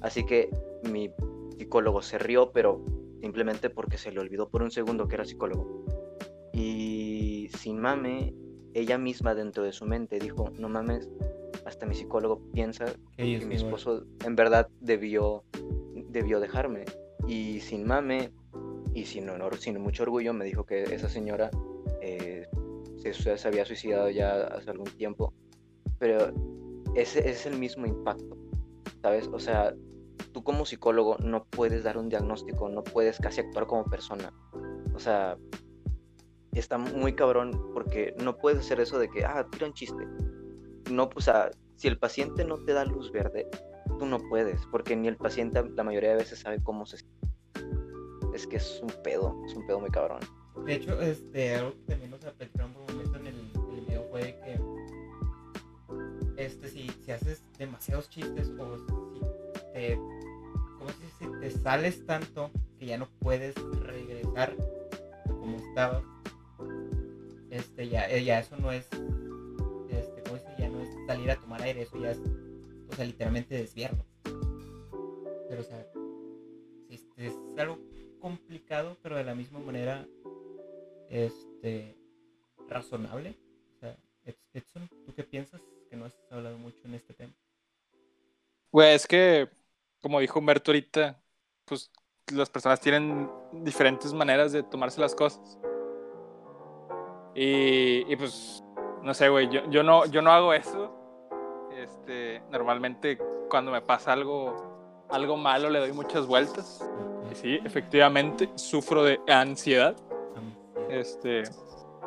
[0.00, 0.48] Así que
[0.90, 1.10] mi
[1.58, 2.82] psicólogo se rió, pero
[3.20, 5.84] simplemente porque se le olvidó por un segundo que era psicólogo.
[6.52, 8.34] Y sin mame,
[8.74, 11.08] ella misma dentro de su mente dijo, no mames,
[11.64, 15.44] hasta mi psicólogo piensa Que mi esposo en verdad debió,
[16.08, 16.84] debió dejarme.
[17.26, 18.32] Y sin mame,
[18.94, 21.50] y sin honor, sin mucho orgullo, me dijo que esa señora
[22.00, 22.46] eh,
[22.96, 25.32] se, se había suicidado ya hace algún tiempo.
[25.98, 26.32] Pero
[26.94, 28.36] ese, ese es el mismo impacto,
[29.02, 29.28] ¿sabes?
[29.28, 29.74] O sea,
[30.32, 34.32] tú como psicólogo no puedes dar un diagnóstico, no puedes casi actuar como persona.
[34.94, 35.36] O sea,
[36.52, 40.06] está muy cabrón porque no puedes hacer eso de que, ah, tira un chiste.
[40.90, 43.46] No, o sea, si el paciente no te da luz verde,
[43.98, 46.98] tú no puedes, porque ni el paciente la mayoría de veces sabe cómo se
[48.34, 50.20] Es que es un pedo, es un pedo muy cabrón.
[50.64, 53.36] De hecho, este, algo que también nos platicaron por un momento en el,
[53.74, 54.60] el video fue que
[56.36, 58.76] este, si, si haces demasiados chistes o
[59.78, 59.94] te,
[60.76, 61.38] ¿cómo se dice?
[61.40, 64.56] te sales tanto que ya no puedes regresar
[65.26, 66.02] como estabas,
[67.50, 68.88] este, ya, eh, ya eso no es,
[69.90, 70.38] este, ¿cómo?
[70.58, 74.04] Ya no es salir a tomar aire, eso ya es, o sea, literalmente desviarlo.
[75.48, 75.86] Pero, o sea,
[76.88, 77.78] sí, es algo
[78.18, 80.06] complicado, pero de la misma manera,
[81.08, 81.96] este,
[82.68, 83.36] razonable.
[83.76, 85.60] O sea, Ed- Edson, ¿tú qué piensas?
[85.88, 87.32] Que no has hablado mucho en este tema.
[88.70, 89.48] Güey, es que,
[90.00, 91.20] como dijo Humberto ahorita,
[91.64, 91.90] pues
[92.32, 95.58] las personas tienen diferentes maneras de tomarse las cosas.
[97.34, 98.64] Y, pues,
[99.02, 100.92] no sé, güey, yo, yo, no, yo no hago eso.
[101.76, 106.84] Este, normalmente cuando me pasa algo, algo malo le doy muchas vueltas.
[107.34, 109.96] Sí, efectivamente, sufro de ansiedad.
[110.88, 111.44] Este,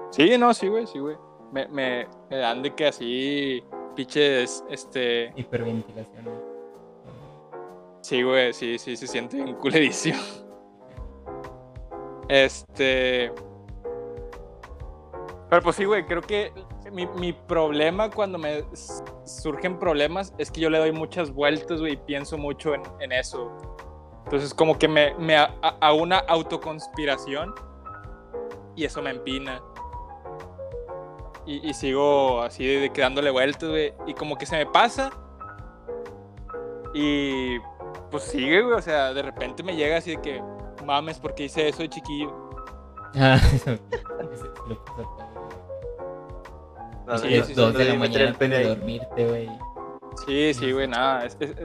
[0.09, 1.15] sí, no, sí, güey, sí, güey.
[1.51, 3.63] Me, me, me dan de que así,
[3.95, 6.50] pinches, este, Hiperventilación.
[8.11, 10.19] Sí, güey, sí, sí, se siente bien culerísimo.
[12.27, 13.31] Este.
[15.49, 16.51] Pero pues sí, güey, creo que
[16.91, 18.65] mi, mi problema cuando me
[19.23, 23.13] surgen problemas es que yo le doy muchas vueltas, güey, y pienso mucho en, en
[23.13, 23.49] eso.
[24.25, 25.45] Entonces, como que me, me a,
[25.79, 27.55] a- una autoconspiración
[28.75, 29.61] y eso me empina.
[31.45, 35.11] Y, y sigo así de, de dándole vueltas, güey, y como que se me pasa.
[36.93, 37.57] Y
[38.09, 38.75] pues sigue, güey.
[38.77, 40.43] O sea, de repente me llega así de que,
[40.85, 42.49] mames, porque hice eso de chiquillo.
[43.15, 43.77] Ah, eso.
[47.07, 48.35] No, Sí, no, sí, dos no de la mañana
[48.67, 49.49] dormirte, güey.
[50.25, 51.25] Sí, sí, güey, nada.
[51.25, 51.57] es- es- es-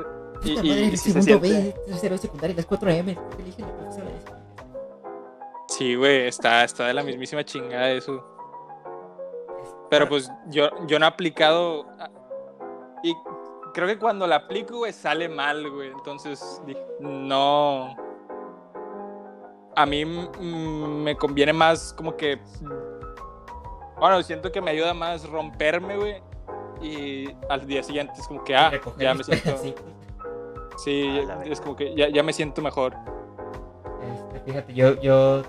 [0.43, 1.69] y, Puta y- madre, y el sí se segundo siente.
[1.71, 3.07] B, tercero de secundaria, las 4 AM.
[3.15, 4.33] ¿Qué elige la profesora de eso?
[5.69, 8.25] Sí, güey, está, está de la mismísima chingada eso.
[9.91, 11.87] Pero pues yo, yo no he aplicado.
[11.99, 12.11] a-
[13.03, 13.15] Y
[13.77, 15.91] creo que cuando la aplico, güey, sale mal, güey.
[15.91, 17.95] Entonces, dije, no.
[19.77, 22.41] A mí mm, me conviene más como que.
[23.99, 26.23] Bueno, siento que me ayuda más romperme, güey.
[26.81, 29.51] Y al día siguiente es como que, ah, ya me siento.
[30.79, 32.95] Sí, es como que ya, ya me siento mejor.
[34.15, 35.43] Este, fíjate, yo, yo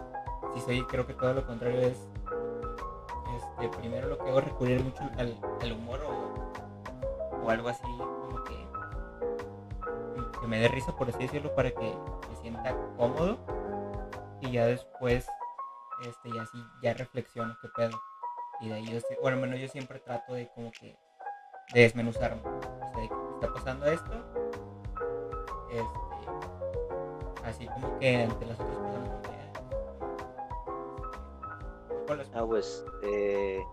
[0.54, 1.98] sí soy, creo que todo lo contrario es,
[3.36, 7.84] este, primero lo que hago es recurrir mucho al, al humor o, o algo así,
[10.40, 11.94] que, me dé risa, por así decirlo, para que
[12.30, 13.38] me sienta cómodo
[14.42, 15.28] y ya después,
[16.04, 18.00] este, ya sí, ya reflexiono qué pedo.
[18.62, 20.98] Y de ahí yo, bueno, al menos yo siempre trato de como que,
[21.74, 24.12] de desmenuzarme, o sea, de que está pasando esto,
[25.70, 26.08] este,
[27.44, 29.30] así como que ante las otras personas como que,
[32.08, 32.32] ¿cuál es?
[32.34, 33.64] Ah, pues eh,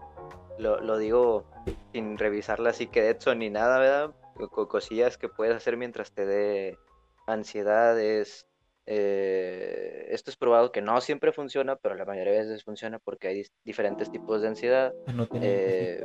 [0.58, 1.44] lo, lo digo
[1.92, 4.14] sin revisarla así que Edson ni nada, ¿verdad?
[4.34, 6.78] Co- cosillas que puedes hacer mientras te dé
[7.26, 8.46] ansiedades.
[8.86, 13.28] eh, esto es probado que no siempre funciona, pero la mayoría de veces funciona porque
[13.28, 14.92] hay diferentes tipos de ansiedad.
[15.40, 16.04] Eh,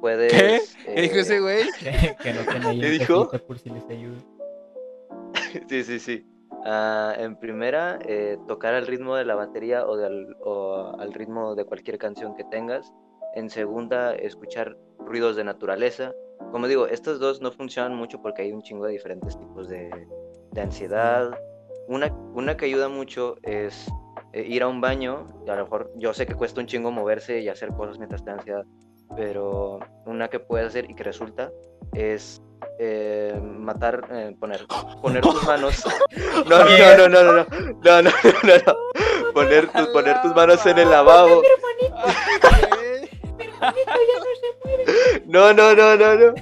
[0.00, 0.76] puedes.
[0.84, 0.92] ¿Qué?
[0.94, 1.64] ¿Qué dijo eh, ese güey?
[1.80, 3.30] que, que anoten ahí ¿Qué dijo?
[3.46, 4.18] por si les ayuda.
[5.68, 6.26] Sí, sí, sí.
[6.64, 11.54] Ah, en primera, eh, tocar al ritmo de la batería o, del- o al ritmo
[11.54, 12.92] de cualquier canción que tengas.
[13.34, 16.12] En segunda, escuchar ruidos de naturaleza.
[16.50, 19.90] Como digo, estos dos no funcionan mucho porque hay un chingo de diferentes tipos de,
[20.52, 21.30] de ansiedad.
[21.88, 23.90] Una, una que ayuda mucho es
[24.32, 25.28] eh, ir a un baño.
[25.48, 28.30] A lo mejor yo sé que cuesta un chingo moverse y hacer cosas mientras te
[28.30, 28.64] da ansiedad,
[29.16, 31.50] pero una que puedes hacer y que resulta
[31.94, 32.42] es
[32.78, 34.66] eh, matar, eh, poner,
[35.02, 35.84] poner tus manos.
[36.48, 37.46] No, no, no, no, no, no,
[37.82, 38.10] no, no,
[38.42, 38.76] no, no.
[39.34, 41.42] Poner, tus, poner tus manos en el lavabo.
[45.26, 46.34] No, no, no, no, no.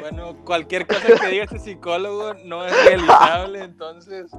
[0.00, 4.30] Bueno, cualquier cosa que diga este psicólogo no es realizable, entonces.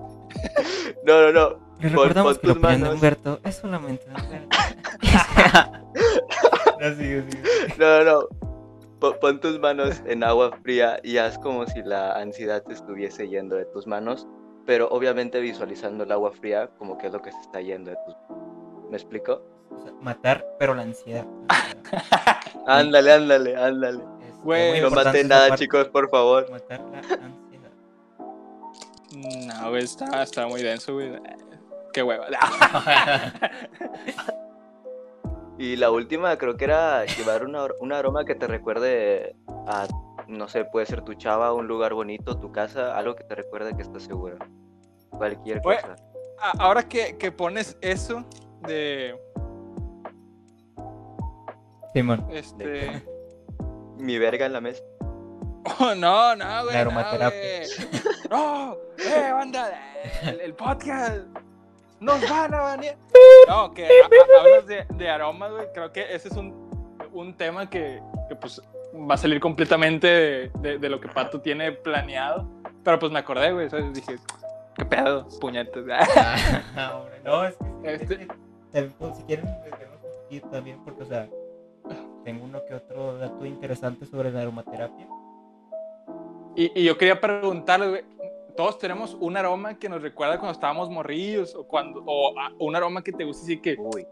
[1.05, 1.75] No, no, no.
[1.79, 2.95] Les recordamos pon que opinión de manos.
[2.95, 4.57] Humberto es solamente de Humberto.
[6.79, 7.43] no, sigue, sigue.
[7.77, 8.27] No, no, no.
[8.99, 13.27] Po- Pon tus manos en agua fría y haz como si la ansiedad te estuviese
[13.27, 14.25] yendo de tus manos.
[14.65, 17.97] pero obviamente visualizando el agua fría como que es lo que se está yendo de
[18.05, 18.15] tus...
[18.89, 19.41] ¿Me explico?
[19.77, 21.25] O sea, matar, pero la ansiedad.
[22.67, 24.03] Ándale, ándale, ándale.
[24.43, 26.49] Güey, No maten nada, parte, chicos, por favor.
[26.49, 27.71] Matar la ansiedad.
[29.62, 31.12] No, güey, está, está muy denso, güey.
[31.93, 32.25] Qué hueva.
[35.57, 39.36] Y la última creo que era llevar una, un aroma que te recuerde
[39.67, 39.88] a,
[40.27, 43.75] no sé, puede ser tu chava, un lugar bonito, tu casa, algo que te recuerde
[43.75, 44.38] que estás seguro.
[45.12, 45.95] Cualquier cosa.
[46.41, 48.25] A- Ahora que, que pones eso
[48.67, 49.15] de
[51.93, 52.27] Simón.
[52.32, 53.03] este.
[53.97, 54.84] Mi verga en la mesa.
[55.79, 56.73] Oh, no, no, güey.
[56.73, 57.39] La no, aromaterapia.
[57.39, 58.01] güey.
[58.29, 59.71] No, eh, banda,
[60.23, 61.21] el, el podcast.
[61.99, 62.97] Nos van a banear.
[63.47, 65.67] No, que a- a- hablas de, de aromas, güey.
[65.73, 68.62] Creo que ese es un, un tema que, que, pues
[69.10, 72.45] va a salir completamente de, de- de lo que Pato tiene planeado.
[72.84, 73.69] Pero pues me acordé, güey.
[73.69, 73.93] ¿sabes?
[73.93, 74.17] Dije,
[74.75, 75.27] ¿qué pedo?
[75.39, 75.86] Puñetes.
[76.75, 78.27] Ah, hombre, no, es que, es Este-
[78.99, 81.29] pues, si quieren, un poquito también, porque, o sea,
[82.23, 85.07] tengo uno que otro dato interesante sobre la aromaterapia.
[86.55, 88.03] Y, y yo quería preguntarle, güey,
[88.55, 92.75] todos tenemos un aroma que nos recuerda cuando estábamos morrillos o cuando o a- un
[92.75, 94.05] aroma que te gusta así que, Uy,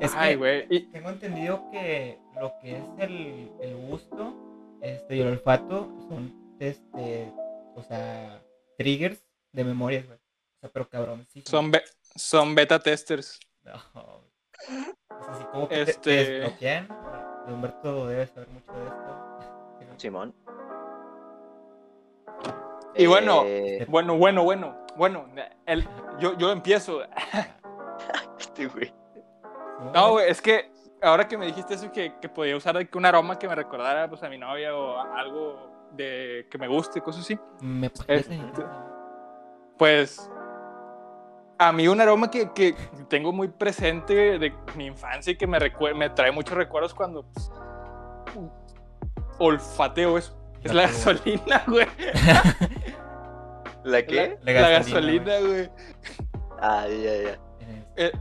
[0.00, 4.34] Es ay, que y- tengo entendido que lo que es el, el gusto
[4.82, 7.32] este, y el olfato son, este,
[7.76, 8.42] o sea,
[8.76, 10.18] triggers de memorias, güey.
[10.18, 11.42] O sea, pero cabrón, sí.
[11.46, 11.84] son be-
[12.16, 13.38] son beta testers.
[13.94, 14.26] No.
[14.68, 16.88] Es así como que te- Este- te desbloquean.
[17.48, 19.96] Humberto debe saber mucho de esto.
[19.98, 20.34] Simón.
[22.94, 25.26] Y bueno, Eh, Bueno, bueno, bueno, bueno,
[25.66, 25.86] el,
[26.18, 27.00] yo, yo empiezo.
[28.38, 28.92] este güey.
[29.94, 30.70] No, güey, es que
[31.02, 33.54] ahora que me dijiste eso, que, que podía usar de que un aroma que me
[33.54, 37.38] recordara pues, a mi novia o algo de que me guste, cosas así.
[37.60, 38.34] Me parece.
[38.34, 38.64] Este-
[39.78, 40.30] Pues
[41.58, 42.74] a mí un aroma que, que
[43.08, 45.58] tengo muy presente de mi infancia y que me,
[45.94, 47.50] me trae muchos recuerdos cuando pues,
[49.38, 50.36] olfateo eso.
[50.62, 51.86] Es la gasolina, güey.
[53.84, 54.38] ¿La qué?
[54.42, 55.70] La, gasolina, güey.
[56.60, 57.38] Ah, ya, ya.
[57.96, 58.12] Eh,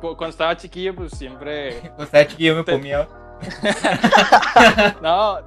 [0.00, 1.78] cu- cuando estaba chiquillo, pues siempre.
[1.80, 3.06] Cuando estaba chiquillo me Te- comía.
[5.02, 5.38] No,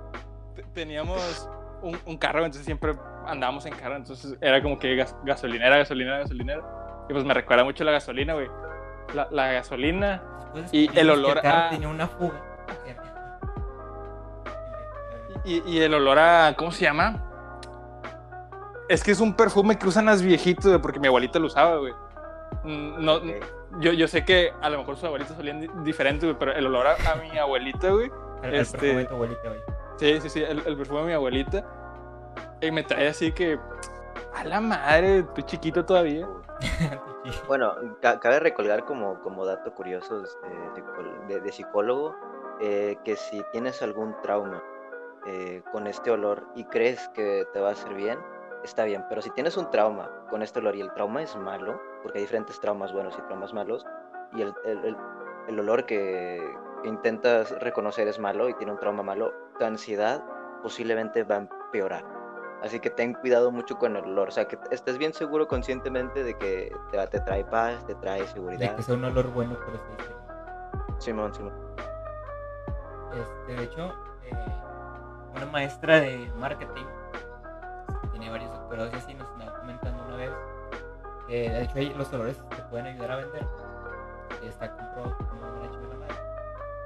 [0.56, 1.50] te- teníamos
[1.82, 6.20] un, un carro, entonces siempre andábamos en carro, entonces era como que gas- gasolinera, gasolinera,
[6.20, 6.62] gasolinera.
[7.10, 8.50] Y pues me recuerda mucho la gasolina, güey.
[9.14, 10.22] La, la gasolina.
[10.54, 12.40] Después Y el olor a- tenía una fuga.
[15.46, 16.54] Y, y el olor a.
[16.58, 17.24] ¿Cómo se llama?
[18.90, 21.78] Es que es un perfume que usan las viejitos, güey, porque mi abuelita lo usaba,
[21.78, 21.94] güey.
[22.64, 23.22] Mm, No,
[23.80, 26.66] yo, yo sé que a lo mejor sus abuelitas solían di- diferente, güey, pero el
[26.66, 28.12] olor a, a mi abuelita, güey.
[28.44, 29.60] El, el Este- perfume de tu abuelita, güey.
[29.98, 31.64] Sí, sí, sí, el, el perfume de mi abuelita.
[32.62, 33.60] Y me trae así que.
[34.36, 36.28] A la madre, estoy chiquito todavía.
[37.48, 42.16] Bueno, ca- cabe recolgar como, como dato curioso este, de, de- de psicólogo
[42.60, 44.62] eh, que si tienes algún trauma
[45.26, 48.20] eh, con este olor y crees que te va a hacer bien,
[48.64, 49.06] está bien.
[49.10, 52.24] Pero si tienes un trauma con este olor y el trauma es malo, porque hay
[52.24, 53.86] diferentes traumas buenos y traumas malos,
[54.34, 54.98] y el, el- el-
[55.48, 56.42] el olor que,
[56.84, 60.24] que intentas reconocer es malo y tiene un trauma malo, tu ansiedad
[60.62, 62.19] posiblemente va a empeorar.
[62.64, 64.28] Así que ten cuidado mucho con el olor.
[64.28, 68.22] O sea, que estés bien seguro conscientemente de que te, te trae paz, te trae
[68.22, 68.76] De seguridad.
[68.76, 70.20] que sea un olor bueno, por así decirlo.
[71.00, 71.54] Simón, Simón.
[73.14, 73.94] Este, de hecho,
[74.26, 74.34] eh,
[75.36, 76.86] una maestra de marketing
[78.12, 80.32] tiene varios doctorados y así nos estaba comentando una vez
[81.28, 83.48] que de hecho los olores te pueden ayudar a vender.
[84.44, 85.16] Y está comprobado
[85.66, 86.16] hecho de la madre.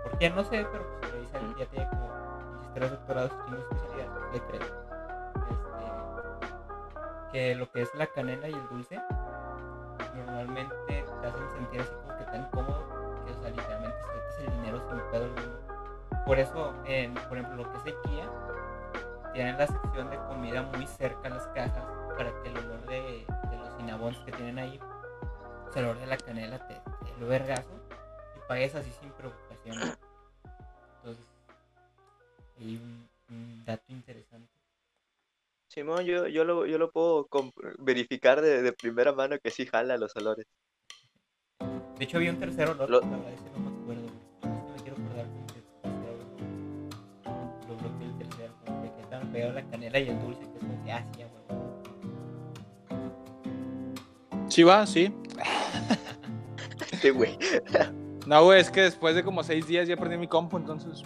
[0.04, 0.30] ¿Por qué?
[0.30, 2.10] No sé, pero pues lo dice ya tiene como
[2.52, 4.34] pinches tres doctorados y chingos de especialidades.
[4.34, 4.83] Le creo.
[7.34, 9.02] Que lo que es la canela y el dulce
[10.16, 14.52] normalmente te hacen sentir así como que tan cómodo que o sea, literalmente sueltas el
[14.52, 16.26] dinero sin pedo alguno.
[16.26, 18.30] Por eso, en, por ejemplo, lo que es IKEA,
[19.34, 21.84] tienen la sección de comida muy cerca a las cajas
[22.16, 23.26] para que el olor de,
[23.58, 24.80] los cinnabons que tienen ahí,
[25.76, 27.74] el olor de la canela te, te lo vergazo
[28.38, 29.98] y pagues así sin preocupación.
[30.98, 31.26] Entonces,
[32.60, 32.78] hay
[33.30, 34.63] un dato interesante.
[35.68, 37.28] Simón, yo, yo, lo, yo lo puedo
[37.80, 40.46] verificar de, de primera mano que sí jala los olores.
[41.98, 44.02] De hecho, había un tercer olor, Lo- la verdad es que no me acuerdo.
[44.04, 44.14] güey.
[44.42, 45.26] Que me quiero acordar.
[47.68, 50.60] Lo bloqueé el tercero, como que estaban pegados la canela y el dulce, que es
[50.60, 50.92] como que,
[51.26, 51.84] huevo.
[54.50, 55.14] Sí, va, sí.
[56.92, 57.38] Este güey.
[58.28, 61.04] No, güey, es que después de como seis días ya perdí mi compu, entonces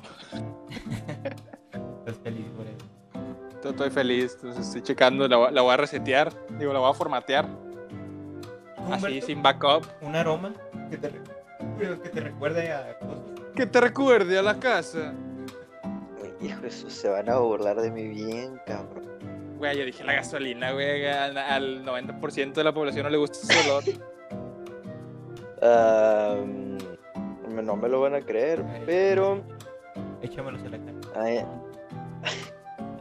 [3.69, 4.33] estoy- estoy feliz.
[4.35, 8.93] Entonces estoy checando, la, voy- la voy a resetear, digo, la voy a formatear ¿Tú,
[8.93, 9.25] así Humberto?
[9.25, 9.85] sin backup.
[10.01, 10.53] un aroma
[10.89, 11.11] que te,
[12.03, 13.19] que te recuerde a cosas.
[13.55, 15.13] Que te recuerde a la casa.
[16.41, 19.05] Hijo, eso se van a burlar de mí bien, cabrón.
[19.57, 21.07] Güey, yo dije la gasolina, güey.
[21.07, 23.83] Al, al 90% de la población no le gusta ese olor.
[25.61, 26.77] Mm,
[27.65, 29.41] no me lo van a creer, Ay, pero
[30.21, 31.47] Échamelos en la cara.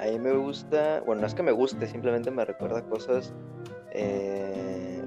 [0.08, 3.32] A mí, mí me gusta, bueno, no es que me guste, simplemente me recuerda cosas.
[3.92, 5.02] Eh,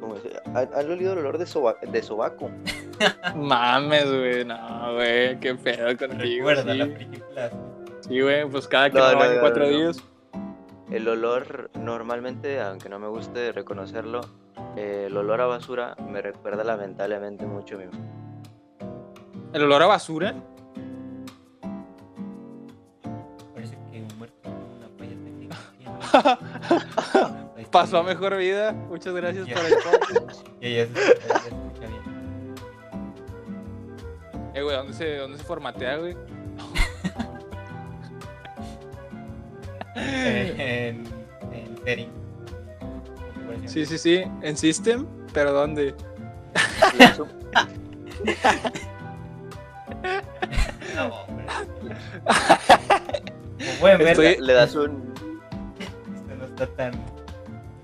[0.00, 0.40] ¿cómo decir?
[0.54, 2.50] ¿Han, han olido el olor de, soba- de sobaco?
[3.36, 4.44] Mames, güey.
[4.44, 5.38] No, güey.
[5.40, 6.48] Qué pedo contigo.
[6.48, 7.50] Recuerda Sí, la película.
[8.00, 8.48] Sí, güey.
[8.48, 9.76] Pues cada que No, cuatro no, no.
[9.78, 9.98] días.
[10.90, 14.22] El olor, normalmente, aunque no me guste reconocerlo,
[14.76, 18.04] eh, el olor a basura me recuerda lamentablemente mucho a mi mamá.
[19.52, 20.34] El olor a basura.
[27.70, 28.72] Pasó a mejor vida.
[28.72, 29.54] Muchas gracias Ya.
[29.56, 29.72] por el
[31.46, 32.54] escucha bien.
[34.54, 36.16] Eh, güey, ¿dónde se, ¿dónde se formatea, güey?
[39.96, 41.04] En,
[41.52, 42.10] en setting.
[43.66, 44.22] Sí, sí, sí.
[44.42, 45.94] En System, pero ¿dónde?
[50.94, 51.46] No, hombre.
[53.58, 55.14] Como pueden ver, Estoy- le das un,
[55.78, 56.92] esto no está tan,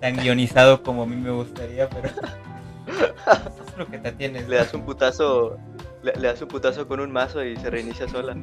[0.05, 2.21] tan guionizado como a mí me gustaría, pero eso
[3.67, 4.47] es lo que te tienes.
[4.51, 5.57] le das un putazo,
[6.03, 8.37] le, le das un putazo con un mazo y se reinicia sola.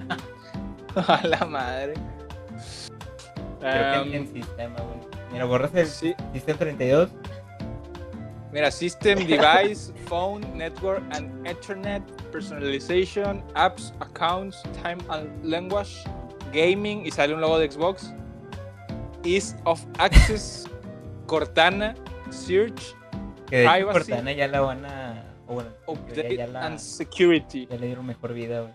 [0.95, 1.93] A la madre.
[3.59, 4.97] Creo que en Em, sistema, güey.
[5.32, 6.16] Mira, borras el sí.
[6.34, 7.09] System 32.
[8.51, 12.01] Mira, System, Device, Phone, Network and Ethernet,
[12.32, 16.03] Personalization, Apps, Accounts, Time and Language,
[16.51, 18.12] Gaming y sale un logo de Xbox.
[19.24, 20.66] Ease of Access,
[21.32, 21.95] Cortana,
[22.29, 22.93] Search,
[23.47, 23.93] Que de hecho Privacy.
[23.93, 25.23] Cortana ya la van a.
[25.47, 27.67] O bueno, Update ya, la, and Security.
[27.67, 28.73] ya le dieron mejor vida, güey.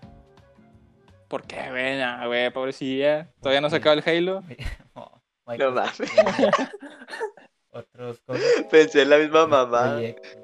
[1.29, 2.51] ¿Por qué, güey?
[2.53, 3.31] Pobrecilla.
[3.43, 4.43] Todavía no se acaba el Halo.
[4.95, 5.23] No,
[5.59, 6.01] No mames.
[7.73, 8.43] Otros cosas.
[8.71, 9.91] Pensé en la misma mamá.
[9.93, 10.39] proyectos,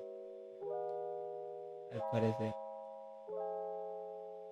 [1.94, 2.52] Al parecer.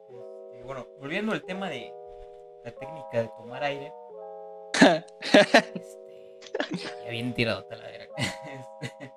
[0.06, 1.92] Este, bueno, volviendo al tema de
[2.64, 3.92] la técnica de tomar aire.
[5.20, 6.09] este,
[7.10, 8.14] bien tirado la verga.
[8.50, 9.12] Este,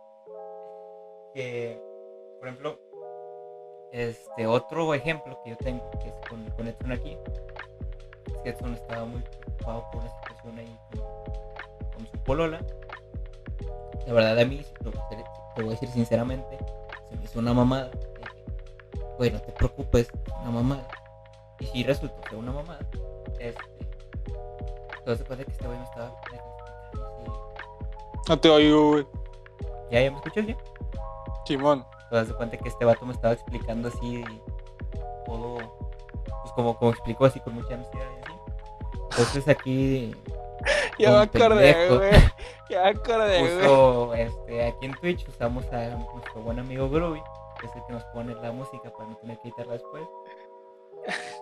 [1.33, 1.81] que,
[2.39, 2.79] por ejemplo,
[3.91, 7.17] este otro ejemplo que yo tengo, que es con, con Edson aquí,
[8.27, 10.79] es que Edson estaba muy preocupado por una situación ahí
[11.95, 12.59] con, su polola.
[14.05, 16.57] La verdad a mí, lo, voy a decir- sinceramente,
[17.09, 17.89] se me hizo una mamada.
[17.89, 20.87] Dije, Güey, no te preocupes, es una mamada.
[21.59, 22.79] Y si resultó ser una mamada,
[23.39, 23.61] este...
[25.03, 26.15] Te das cuenta que este güey me estaba...
[28.27, 29.07] No te oigo, güey.
[29.91, 30.57] ¿Ya, ya me escuchas ya?
[31.45, 31.85] Simón.
[32.09, 34.23] te das cuenta que este vato me estaba explicando así
[35.25, 35.57] todo,
[36.25, 38.39] pues como, como explicó así con mucha ansiedad y así.
[39.11, 40.15] Entonces aquí
[40.99, 42.11] Ya me acordé, güey.
[42.69, 43.39] Ya me acordé,
[44.05, 44.21] güey.
[44.21, 47.21] este, aquí en Twitch usamos a nuestro buen amigo Groovy,
[47.59, 50.03] que es el que nos pone la música para no tener que editarla después.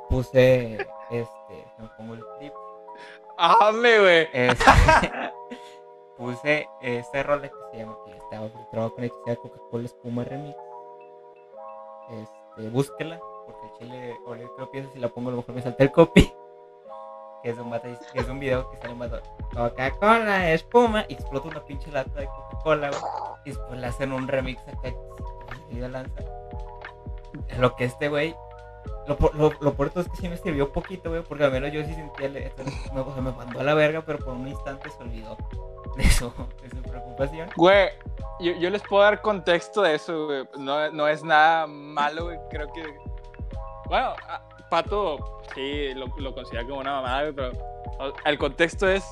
[0.10, 0.74] Puse,
[1.12, 2.54] este, me pongo el clip,
[3.38, 4.28] Ame, güey.
[4.34, 4.68] este,
[6.22, 10.56] puse este rola que se llama, que estaba filtrado con que llama Coca-Cola Espuma Remix.
[12.12, 15.56] Este, búsquela, porque el chile, ahorita que lo pienso, si la pongo a lo mejor
[15.56, 16.32] me salta el copy.
[17.42, 19.20] Que es un, que es un video que sale vato,
[19.52, 22.92] Coca-Cola, espuma, y explota una pinche lata de Coca-Cola.
[23.44, 24.94] Y después le hacen un remix acá,
[25.72, 26.22] y de lanza.
[27.58, 28.36] Lo que este güey,
[29.08, 31.84] lo, lo, lo por es que sí me sirvió poquito, güey, porque al menos yo
[31.84, 32.52] sí sentía, el-
[32.94, 35.36] me, o sea, me mandó a la verga, pero por un instante se olvidó
[35.98, 37.50] de su, de su preocupación.
[37.56, 37.90] Güey,
[38.40, 40.44] yo, yo les puedo dar contexto de eso, güey.
[40.58, 42.38] No, no es nada malo, güey.
[42.50, 42.84] Creo que.
[43.86, 47.52] Bueno, ah, Pato sí lo, lo considera como una mamada, güey, pero
[48.26, 49.04] el contexto es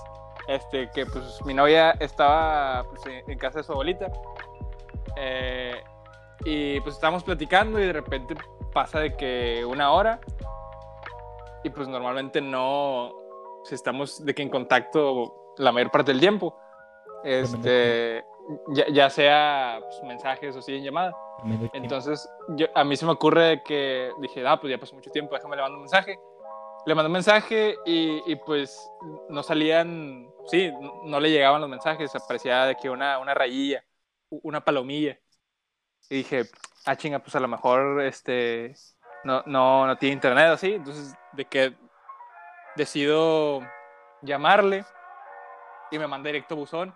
[0.47, 4.07] este, que pues mi novia estaba pues, en casa de su abuelita.
[5.17, 5.75] eh,
[6.45, 8.35] y pues estábamos platicando y de repente
[8.73, 10.19] pasa de que una hora.
[11.63, 13.13] Y pues normalmente no.
[13.63, 16.57] Si estamos de que en contacto la mayor parte del tiempo.
[17.23, 18.23] Este,
[18.69, 21.15] ya, ya sea pues, mensajes o sí en llamada.
[21.73, 25.35] Entonces, yo, a mí se me ocurre que dije, ah, pues ya pasó mucho tiempo,
[25.35, 26.19] déjame le mando un mensaje.
[26.85, 28.89] Le mandé un mensaje y, y, pues
[29.29, 30.71] no salían, sí,
[31.03, 33.83] no, le llegaban los mensajes, aparecía de que una, una rayilla,
[34.29, 35.19] una palomilla.
[36.09, 36.49] Y dije,
[36.85, 38.73] ah, chinga, pues a lo mejor este,
[39.23, 40.73] no, no, no tiene internet así.
[40.73, 41.73] Entonces, de que
[42.75, 43.61] decido
[44.21, 44.85] llamarle
[45.91, 46.95] y me manda directo buzón.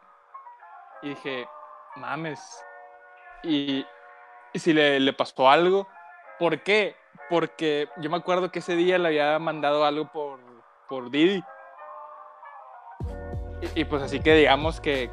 [1.02, 1.48] Y dije,
[1.96, 2.66] mames,
[3.44, 3.86] y,
[4.54, 5.88] y si le, le pasó algo.
[6.40, 6.96] ¿Por qué?
[7.30, 10.40] Porque yo me acuerdo que ese día le había mandado algo por,
[10.88, 11.44] por Didi.
[13.76, 15.10] Y pues así que digamos que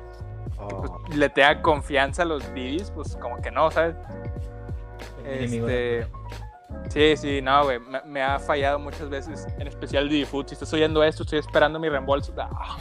[0.69, 3.95] pues, Oh, le tenga confianza a los Didis, pues como que no, ¿sabes?
[5.25, 6.07] El Este,
[6.89, 10.49] sí, sí, no, güey, me, me ha fallado muchas veces, en especial Didi Food.
[10.49, 12.33] Si estás oyendo esto, estoy esperando mi reembolso.
[12.39, 12.77] Ah,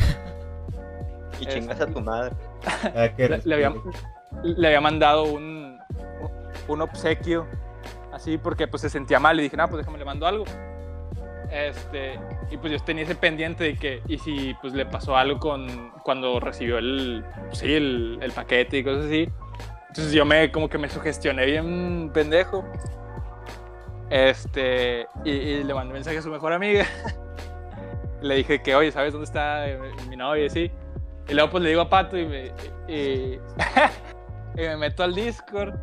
[1.39, 2.35] y chingas a tu madre.
[2.95, 3.73] Ah, que le, le había,
[4.43, 5.79] le había mandado un,
[6.67, 7.47] un obsequio,
[8.11, 10.43] así, porque pues se sentía mal y dije, no, pues déjame le mando algo.
[11.51, 12.19] Este,
[12.51, 15.91] y pues yo tenía ese pendiente de que, y si pues le pasó algo con
[16.03, 19.27] cuando recibió el, sí, el, paquete y cosas así.
[19.87, 22.63] Entonces yo me, como que me sugestioné bien pendejo.
[24.09, 26.85] Este, y, y le mandé mensaje a su mejor amiga.
[28.21, 29.79] le dije que, oye, ¿sabes dónde está eh,
[30.09, 30.43] mi novia?
[30.43, 30.71] Y así.
[31.27, 32.51] Y luego pues le digo a Pato y me,
[32.87, 33.39] y
[34.55, 35.75] me meto al Discord.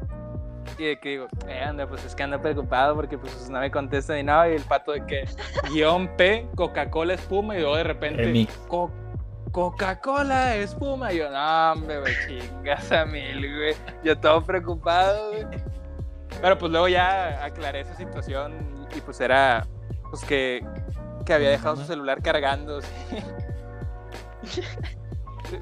[0.79, 3.71] Y de que digo, eh, anda, pues es que ando preocupado porque pues no me
[3.71, 4.49] contesta ni nada.
[4.51, 5.25] Y el pato de que,
[5.73, 7.57] guion P, Coca-Cola espuma.
[7.57, 8.53] Y luego de repente, Remix.
[8.69, 8.91] "Co-
[9.53, 11.13] Coca-Cola espuma.
[11.13, 13.75] Y yo, no, hombre, güey, chingas a mil, güey.
[14.05, 15.47] Yo todo preocupado, güey.
[16.43, 19.67] Pero pues luego ya aclaré esa situación y pues era,
[20.11, 20.63] pues que,
[21.25, 22.81] que había dejado su celular cargando.
[24.45, 24.61] sí.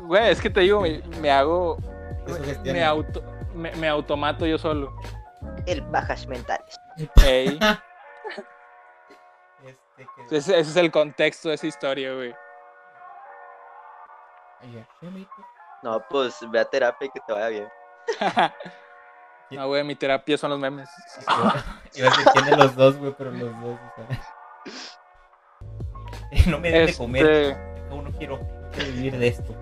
[0.00, 1.76] Güey, es que te digo, me, me hago,
[2.64, 3.22] me, auto,
[3.55, 4.94] me, me automato yo solo.
[5.66, 6.78] El bajas mentales.
[7.24, 7.59] Ey,
[9.64, 12.34] Este, que- ese, ese es el contexto de esa historia, güey.
[15.82, 17.68] No, pues ve a terapia y que te vaya bien.
[19.50, 20.88] No, güey, mi terapia son los memes.
[21.94, 24.07] Iba a de los dos, güey, pero los dos, o sea.
[26.50, 27.26] No me den de comer.
[27.30, 29.55] Este, No, no quiero, no quiero vivir de esto.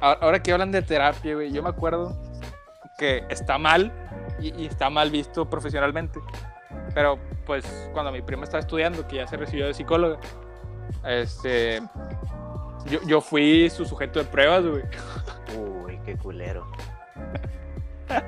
[0.00, 2.14] ahora que hablan de terapia, güey, yo me acuerdo
[3.02, 3.92] que está mal
[4.40, 6.20] y, y está mal visto profesionalmente.
[6.94, 10.20] Pero pues cuando mi prima estaba estudiando, que ya se recibió de psicóloga,
[11.04, 11.82] este,
[12.86, 14.84] yo, yo fui su sujeto de pruebas, güey.
[15.58, 16.66] Uy, qué culero.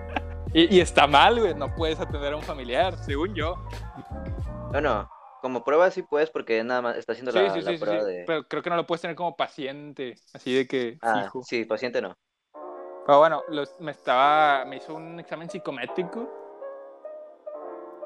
[0.56, 3.56] Y, y está mal, güey, no puedes atender a un familiar, según yo.
[4.70, 5.10] Bueno,
[5.42, 8.00] como prueba sí puedes porque nada más está haciendo Sí, la, sí, la sí, prueba
[8.04, 8.24] sí, de...
[8.24, 11.42] pero creo que no lo puedes tener como paciente, así de que Ah, fijo.
[11.42, 12.16] sí, paciente no.
[13.06, 16.28] Pero bueno, los- me estaba, me hizo un examen psicométrico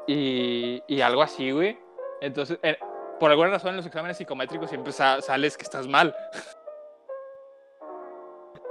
[0.06, 1.78] y, y algo así, güey.
[2.20, 2.78] Entonces, eh,
[3.20, 6.14] por alguna razón en los exámenes psicométricos siempre sa- sales que estás mal.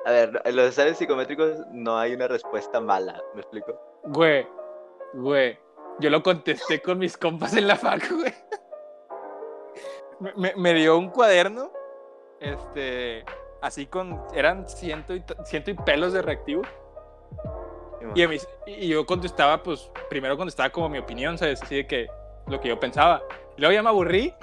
[0.05, 3.79] A ver, en los exámenes psicométricos no hay una respuesta mala, ¿me explico?
[4.03, 4.47] Güey,
[5.13, 5.59] güey,
[5.99, 8.33] yo lo contesté con mis compas en la fac, güey.
[10.19, 11.71] Me, me- me dio un cuaderno,
[12.39, 13.23] este,
[13.61, 16.61] así con, eran ciento y, ciento y pelos de reactivo.
[18.15, 21.61] Y, a mí- y yo contestaba, pues, primero contestaba como mi opinión, ¿sabes?
[21.61, 22.07] Así de que
[22.47, 23.21] lo que yo pensaba.
[23.57, 24.33] Y luego ya me aburrí.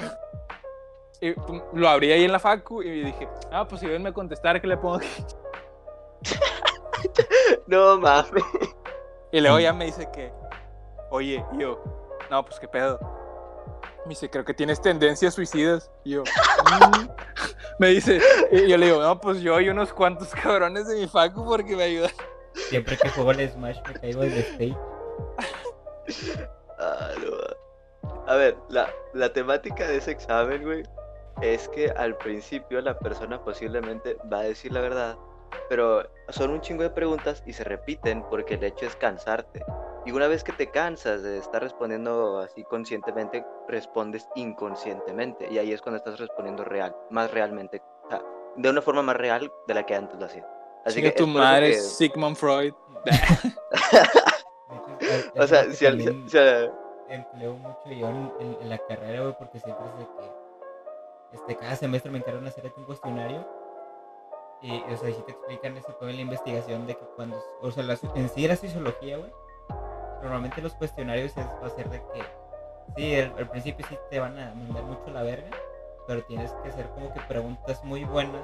[1.21, 4.12] Y pum, lo abrí ahí en la facu y dije, ah, pues si venme a
[4.12, 4.97] contestar, ¿qué le pongo?
[4.97, 5.09] aquí?".
[7.67, 8.43] No mames.
[9.33, 10.33] Y luego ya me dice que,
[11.11, 11.83] oye, y yo,
[12.31, 12.99] no, pues qué pedo.
[14.05, 15.91] Me dice, creo que tienes tendencias suicidas.
[16.05, 16.23] Y yo,
[16.71, 17.09] "Mm".
[17.79, 18.20] Me dice,
[18.53, 21.77] y yo le digo, no, pues yo y unos cuantos cabrones de mi facu porque
[21.77, 22.11] me ayudan.
[22.53, 24.77] Siempre que juego al Smash me caigo del stage.
[26.79, 28.14] Ah, no.
[28.27, 30.83] A ver, la, la temática de ese examen, güey,
[31.43, 35.16] es que al principio la persona posiblemente va a decir la verdad,
[35.68, 39.64] pero son un chingo de preguntas y se repiten porque el hecho es cansarte.
[40.07, 45.49] Y una vez que te cansas de estar respondiendo así conscientemente, respondes inconscientemente.
[45.51, 48.22] Y ahí es cuando estás respondiendo real, más realmente, o sea,
[48.57, 50.47] de una forma más real de la que antes lo hacía.
[50.84, 52.74] Así Así que tu madre que- es Sigmund Freud.
[55.36, 56.72] O sea, si, al- también si al-
[57.09, 61.57] empleo mucho yo en, en- en la carrera, güey, porque siempre es de que este,
[61.57, 63.47] cada semestre me encargan de hacer un cuestionario.
[64.65, 67.71] Y, o sea, si te explican eso todo en la investigación de que cuando, o
[67.71, 69.31] sea, la, en sí la sociología, güey,
[70.23, 72.23] normalmente los cuestionarios es, va a ser de que,
[72.97, 75.51] sí, al, principio sí te van a mandar mucho la verga,
[76.07, 78.41] pero tienes que hacer como que preguntas muy buenas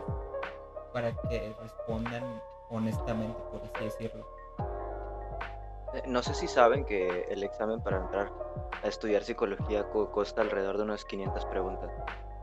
[0.93, 4.27] para que respondan honestamente, por así decirlo.
[5.95, 8.31] Eh, No sé si saben que el examen para entrar
[8.83, 11.91] a estudiar psicología co- cuesta alrededor de unas 500 preguntas.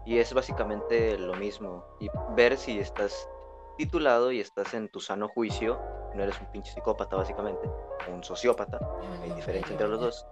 [0.05, 1.83] Y es básicamente lo mismo.
[1.99, 3.29] Y ver si estás
[3.77, 5.79] titulado y estás en tu sano juicio,
[6.15, 7.69] no eres un pinche psicópata básicamente,
[8.11, 8.79] un sociópata,
[9.21, 10.25] hay diferencia entre los dos,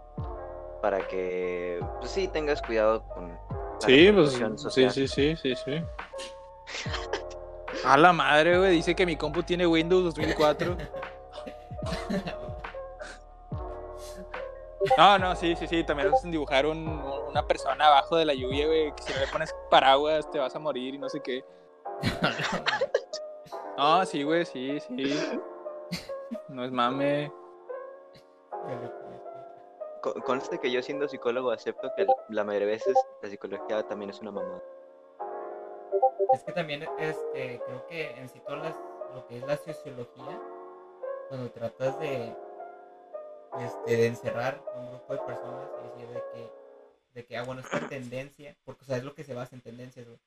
[0.82, 3.30] para que, pues sí, tengas cuidado con...
[3.30, 3.38] la
[3.80, 4.32] Sí, pues
[4.74, 5.84] sí, sí, sí, sí, sí.
[7.86, 10.76] A la madre, güey, dice que mi compu tiene Windows 2004.
[14.98, 15.84] No, no, sí, sí, sí.
[15.84, 18.93] También hacen dibujar un- una persona abajo de la lluvia, güey.
[18.96, 21.43] Que si no le pones paraguas te vas a morir y no sé qué.
[23.78, 25.13] No, sí, güey, sí, sí.
[26.49, 27.32] No es mame.
[30.01, 34.09] Co- Conste que yo siendo psicólogo acepto que la mayoría de veces la psicología también
[34.11, 34.63] es una mamada.
[36.34, 38.76] Es que también, este, creo que en sí todas las,
[39.13, 40.41] lo que es la sociología,
[41.30, 42.36] cuando tratas de,
[43.59, 46.51] este, de encerrar a un grupo de personas y decir de que,
[47.13, 49.61] de que, ah, bueno, esta tendencia, porque, o sea, es lo que se basa en
[49.61, 50.19] tendencias, güey,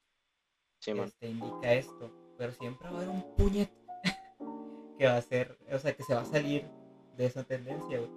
[0.81, 1.07] Simón.
[1.07, 3.71] este, indica esto, pero siempre va a haber un puñet
[4.99, 6.65] que va a ser, o sea, que se va a salir
[7.17, 8.11] de esa tendencia, güey.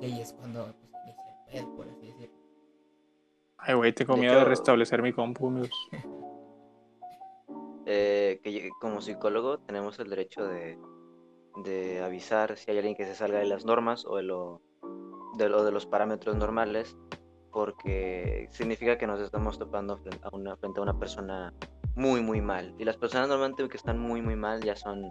[0.00, 2.36] Y ahí es cuando, pues, inicia el pedo, por así decirlo.
[3.56, 5.70] Ay, güey, tengo miedo de restablecer mi compu, amigos.
[7.90, 10.78] Eh, que yo- como psicólogo tenemos el derecho de,
[11.64, 14.60] de avisar si hay alguien que se salga de las normas o de, lo,
[15.38, 16.98] de, lo- de los parámetros normales,
[17.50, 21.54] porque significa que nos estamos topando frente a una, frente a una persona
[21.98, 22.74] muy, muy mal.
[22.78, 25.10] Y las personas normalmente que están muy, muy mal ya son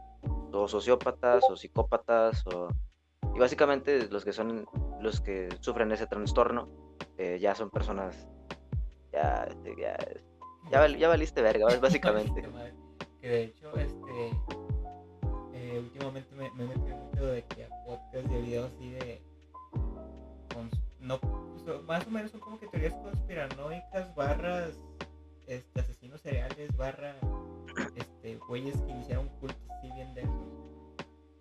[0.54, 2.70] o sociópatas o psicópatas o...
[3.36, 4.66] Y básicamente los que son
[5.02, 6.68] los que sufren ese trastorno
[7.18, 8.28] eh, ya son personas
[9.12, 9.98] ya, este, ya,
[10.72, 12.42] ya, val- ya valiste verga, básicamente.
[13.22, 14.30] Que de hecho, este.
[15.54, 19.22] eh, últimamente me, me metí mucho de que a podcast de videos así de.
[20.54, 21.20] cons- no,
[21.66, 24.80] so- más o menos son como que teorías conspiranoicas, barras.
[25.48, 27.16] Este, asesinos cereales, barra.
[27.96, 30.48] Este, güeyes que iniciaron cultos así bien densos.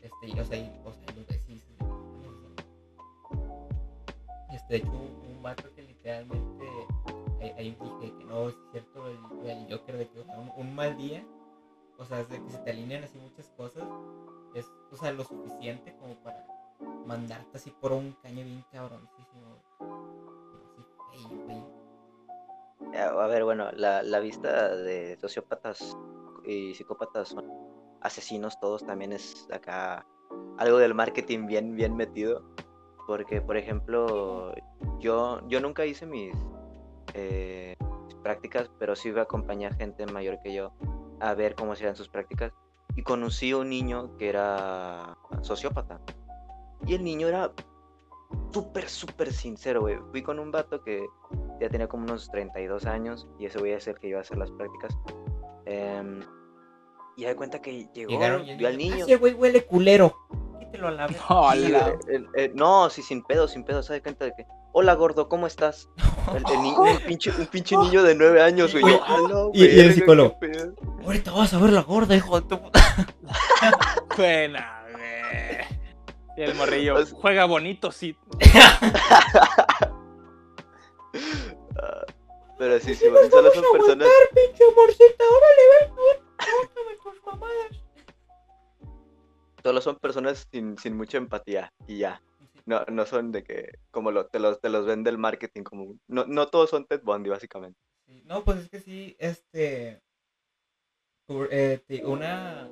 [0.00, 1.46] Este, y, o sea, y, o sea, los "¿De es
[4.52, 6.66] Este, de hecho, un vato que literalmente
[7.40, 9.18] ahí, ahí dije que no, es cierto el,
[9.70, 10.24] Joker de que o
[10.56, 11.24] un, mal día,
[11.98, 13.84] o sea, es de que se te alinean así muchas cosas,
[14.54, 16.46] es, o sea, lo suficiente como para
[17.06, 19.62] mandarte así por un caño bien cabroncísimo.
[21.12, 21.75] Así feo, feo.
[22.92, 25.96] Eh, A ver, bueno, la, la vista de sociópatas
[26.44, 27.50] y psicópatas son
[28.00, 30.06] asesinos todos también es acá
[30.58, 32.42] algo del marketing bien, bien metido.
[33.06, 34.52] Porque, por ejemplo,
[34.98, 36.34] yo, yo nunca hice mis,
[37.14, 37.76] eh,
[38.22, 40.72] prácticas, pero sí iba a acompañar gente mayor que yo
[41.20, 42.52] a ver cómo se eran sus prácticas.
[42.96, 46.00] Y conocí a un niño que era sociópata.
[46.84, 47.52] Y el niño era
[48.52, 49.98] súper, súper sincero, güey.
[50.10, 51.06] Fui con un vato que
[51.60, 54.38] ya tenía como unos 32 años y ese güey es el que iba a hacer
[54.38, 54.96] las prácticas.
[55.64, 56.20] Em,
[57.16, 59.04] y da cuenta que llegó, Llegaron vio al niño, niño.
[59.04, 60.14] "Ah, ese güey huele culero.
[60.60, 61.16] Quítelo a la vez.
[61.30, 64.24] No, Sí, la- güey, el- el- no, sí, sin pedo, sin pedo, se da cuenta
[64.26, 65.88] de que, hola gordo, ¿cómo estás?
[66.34, 68.82] El, el ni- un, pinche, un pinche niño de nueve años, güey.
[68.84, 69.16] Oye, "A
[69.54, 70.36] y- y el psicólogo.
[70.40, 70.74] qué pedo".
[71.04, 72.80] Ahorita vas a ver la gorda, hijo de tu puta.
[74.16, 75.06] Buena, güey.
[76.36, 78.16] Y el morrillo, Pues- juega bonito, sí.
[81.82, 82.04] Ah,
[82.58, 87.84] Pero sí, sí, bueno, solo son personas, pinche amorcita, órale, tus mamadas.
[89.62, 92.22] solo son personas sin, sin mucha empatía y ya.
[92.64, 95.94] No, no son de que, como lo, te, los, te los vende el marketing, como,
[96.08, 97.78] no, no todos son Ted Bundy, básicamente.
[98.24, 100.00] No, pues es que sí, este.
[101.26, 102.68] por- eh, te- una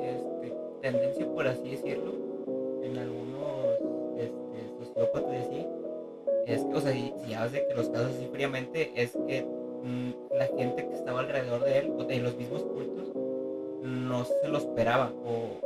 [0.00, 2.12] este, tendencia, por así decirlo,
[2.82, 3.78] en algunos
[4.18, 5.66] este, sociópatas y así,
[6.46, 9.42] es que, o sea, si, si hablas de que los casos así fríamente, es que
[9.42, 13.08] mm, la gente que estaba alrededor de él, o de los mismos cultos,
[13.82, 15.60] no se lo esperaba, o,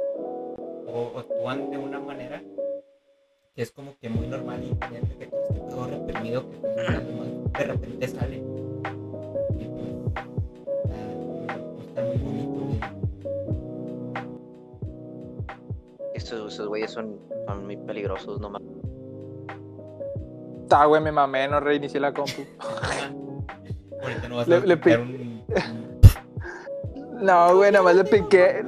[0.86, 2.42] o, actúan de una manera
[3.54, 6.44] que es como que muy normal y evidente que todo este pedo reprimido
[7.54, 8.42] que de repente sale.
[11.88, 12.86] Está, muy bonito.
[16.14, 18.50] Estos, esos güeyes son, son muy peligrosos, no
[20.68, 22.42] Está, güey, me mamé, no reinicié la compu.
[24.02, 25.44] Ahorita no vas Le- a le picar pi- un,
[27.22, 28.62] No, güey, nada más le piqué.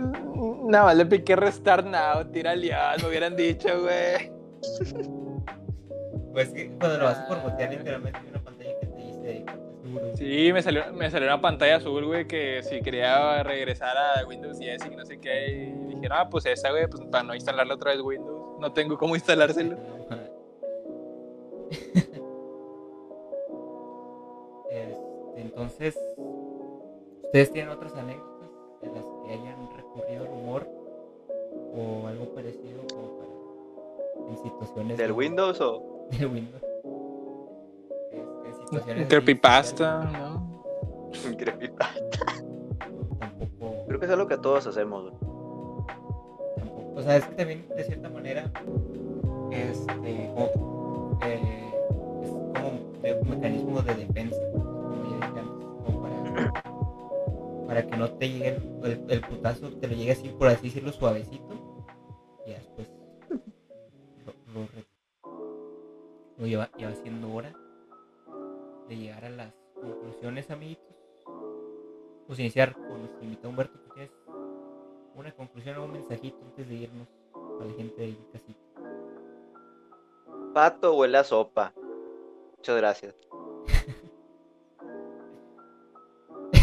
[0.65, 4.33] Nada más le piqué restar now, tira león, me hubieran dicho, güey.
[6.33, 9.45] Pues que cuando lo vas a formatear literalmente una pantalla que te dice
[9.83, 10.17] seguro.
[10.17, 14.59] Sí, me salió, me salió una pantalla azul, güey, que si quería regresar a Windows
[14.61, 15.49] 10 y no sé qué.
[15.91, 18.61] Y dije, ah, pues esa, güey, pues para no instalarle otra vez Windows.
[18.61, 19.77] No tengo cómo instalárselo.
[24.71, 25.99] Este, entonces,
[27.25, 28.49] ¿ustedes tienen otras anécdotas
[28.83, 30.67] en las que hayan recurrido al humor
[31.75, 36.07] o algo parecido como para en situaciones ¿Del de- Windows o...?
[36.13, 36.63] del Windows?
[38.13, 40.11] Este, en situaciones Creepypasta.
[41.27, 42.17] Un creepypasta.
[43.19, 45.13] Tampoco, Creo que es algo que todos hacemos,
[46.57, 46.93] tampoco.
[46.95, 48.51] O sea, es que también de cierta manera,
[49.51, 50.80] este, este, como,
[51.23, 51.73] eh,
[52.23, 56.53] es como un mecanismo de defensa, como para,
[57.67, 58.49] para que no te llegue
[58.83, 61.85] el, el, putazo, te lo llegue así, por así decirlo, suavecito,
[62.47, 62.89] y después
[64.55, 64.69] lo, lo,
[66.39, 67.53] lo lleva, lleva siendo hora
[68.89, 70.85] de llegar a las conclusiones, amiguitos.
[72.27, 74.11] Pues iniciar con nuestro invitado Humberto, ¿tú tienes
[75.15, 77.09] una conclusión o un mensajito antes de irnos
[77.61, 78.70] a la gente de casita?
[80.55, 81.73] Pato huele a sopa.
[82.57, 83.15] Muchas gracias.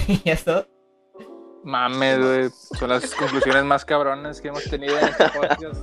[0.25, 0.67] ¿Ya está?
[1.63, 2.49] Mames, güey.
[2.77, 5.81] Son las conclusiones más cabronas que hemos tenido en este podcast.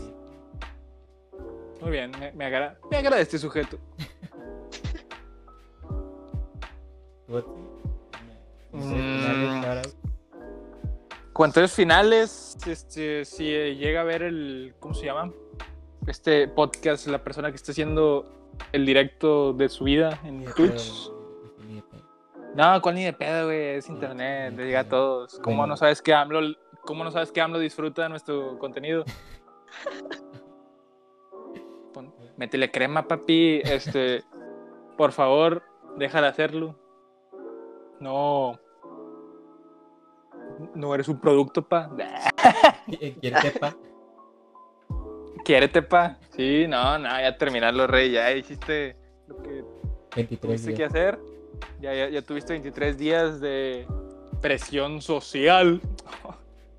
[1.80, 3.78] Muy bien, me, me, agra- me agrada este sujeto.
[8.72, 8.82] Mm.
[9.60, 9.96] finales.
[11.32, 13.44] Comentarios finales, este, si
[13.74, 15.32] llega a ver el, ¿cómo se llama?
[16.06, 18.26] Este podcast, la persona que está haciendo
[18.72, 21.10] el directo de su vida en Twitch.
[22.54, 25.38] No, cuál ni de pedo, güey, es internet, le llega a todos.
[25.40, 29.04] ¿Cómo no sabes que AMLO, cómo no sabes que AMLO disfruta de nuestro contenido?
[31.92, 34.22] Pon- métele crema, papi, este,
[34.96, 35.62] por favor,
[35.96, 36.76] deja de hacerlo.
[37.98, 38.60] No,
[40.74, 41.90] no eres un producto, pa.
[43.00, 43.74] Eh, ¿Quiere tepa?
[45.44, 46.18] Quiérete, pa.
[46.30, 48.96] Sí, no, no, ya terminarlo, rey, ya hiciste
[49.28, 49.64] lo que
[50.16, 50.90] 23 tuviste que días.
[50.90, 51.18] hacer.
[51.80, 53.86] Ya, ya, ya tuviste 23 días de
[54.40, 55.80] presión social.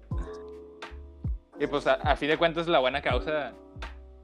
[1.59, 3.53] y pues a, a fin de cuentas la buena causa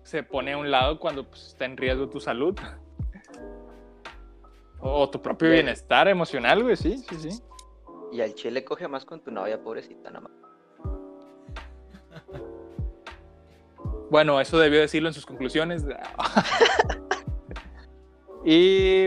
[0.03, 2.57] se pone a un lado cuando pues, está en riesgo tu salud.
[4.79, 7.41] O, tu propio bienestar emocional, güey, sí, sí, sí.
[8.11, 10.40] Y al chile coge más con tu novia, pobrecita, nada más.
[14.11, 15.85] Bueno, eso debió decirlo en sus conclusiones.
[18.45, 19.05] y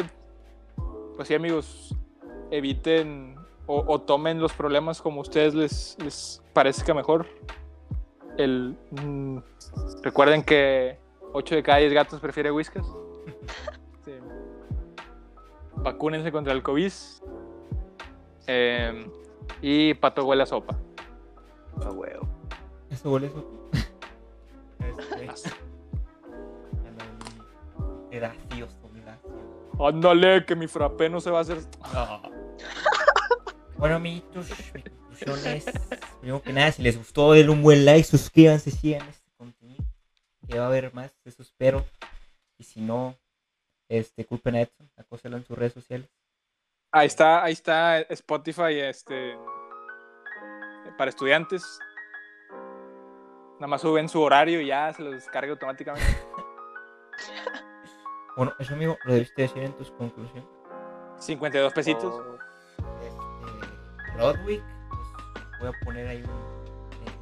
[1.15, 1.95] pues sí, amigos,
[2.51, 3.37] eviten
[3.67, 7.27] o, o tomen los problemas como a ustedes les, les parezca mejor.
[8.39, 9.41] El, mm,
[10.03, 10.99] recuerden que
[11.35, 12.87] 8 de cada 10 gatos prefiere whiskas.
[14.07, 14.13] Sí.
[15.77, 16.93] Vacúnense contra el COVID.
[18.47, 19.11] Em,
[19.61, 20.79] y pato huele a sopa.
[21.85, 22.27] A huevo.
[22.91, 23.64] ¿Eso huele eso?
[24.85, 25.51] Este,
[28.11, 29.87] gracioso, gracioso.
[29.87, 31.59] Ándale, que mi frappé no se va a hacer.
[33.77, 35.65] Bueno, amiguitos, mi conclusión es,
[36.21, 39.85] primero que nada, si les gustó, denle un buen like, suscríbanse, sigan este contenido,
[40.49, 41.85] que va a haber más, eso espero.
[42.57, 43.19] Y si no,
[43.89, 46.09] este, culpen a Edson, acóselo en sus redes sociales.
[46.93, 49.37] Ahí está, ahí está Spotify este,
[50.97, 51.79] para estudiantes.
[53.65, 56.07] Nada más suben su horario y ya se los descarga automáticamente.
[58.37, 60.45] Bueno, eso, amigo, lo debiste decir en tus conclusiones.
[61.19, 62.21] 52 pesitos.
[63.01, 64.61] Este, Broadwick,
[64.91, 66.25] pues voy a poner ahí un,
[67.07, 67.15] eh.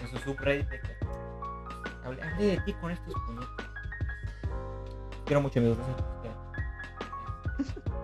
[0.00, 0.96] En su, subreddit de que
[2.04, 3.48] hable, hable de ti con estos puñetos.
[5.24, 6.04] Quiero mucho, amigos, gracias.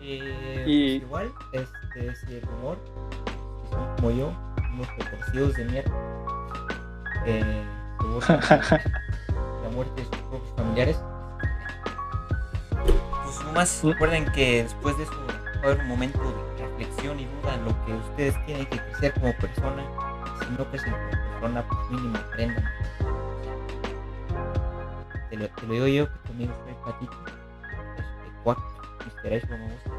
[0.00, 2.76] Eh, Y- pues igual, este, si el rumor,
[3.64, 4.43] si son como yo,
[4.74, 5.92] unos retorcidos de mierda,
[7.26, 7.64] eh,
[8.28, 8.34] de
[9.62, 11.00] la muerte de sus propios familiares.
[13.24, 17.26] Pues nomás recuerden que después de eso va a haber un momento de reflexión y
[17.26, 19.84] duda en lo que ustedes tienen que crecer como persona.
[20.40, 22.64] Si no crecen como persona, pues mínimo aprendan.
[25.30, 27.16] Te lo, te lo digo yo, que conmigo soy Patito.
[28.42, 28.58] Cuac,
[29.48, 29.90] como gusta.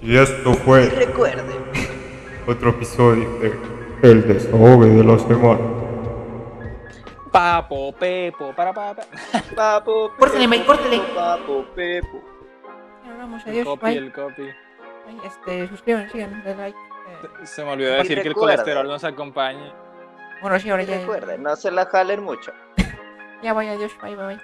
[0.00, 2.01] Y esto fue Recuerden.
[2.46, 3.58] Otro episodio de
[4.02, 5.60] El Desahogue de la Semana.
[7.30, 9.08] Papo, pepo, para, para, para.
[9.56, 10.98] Papo, Córtale, Pepo, Mike, córtale.
[11.14, 12.20] Papo, Pepo.
[13.06, 13.96] Nos vamos, El adiós, copy, bye.
[13.96, 14.48] el copy.
[15.24, 16.78] Este, suscríbanse, sigan, den like.
[16.78, 19.72] eh, Se me olvidó Y decir que el colesterol nos acompañe.
[20.40, 22.52] Bueno, sí, ahora ya, Recuerden, no se la jalen mucho.
[23.42, 24.40] ya voy, adiós, bye, bye, bye.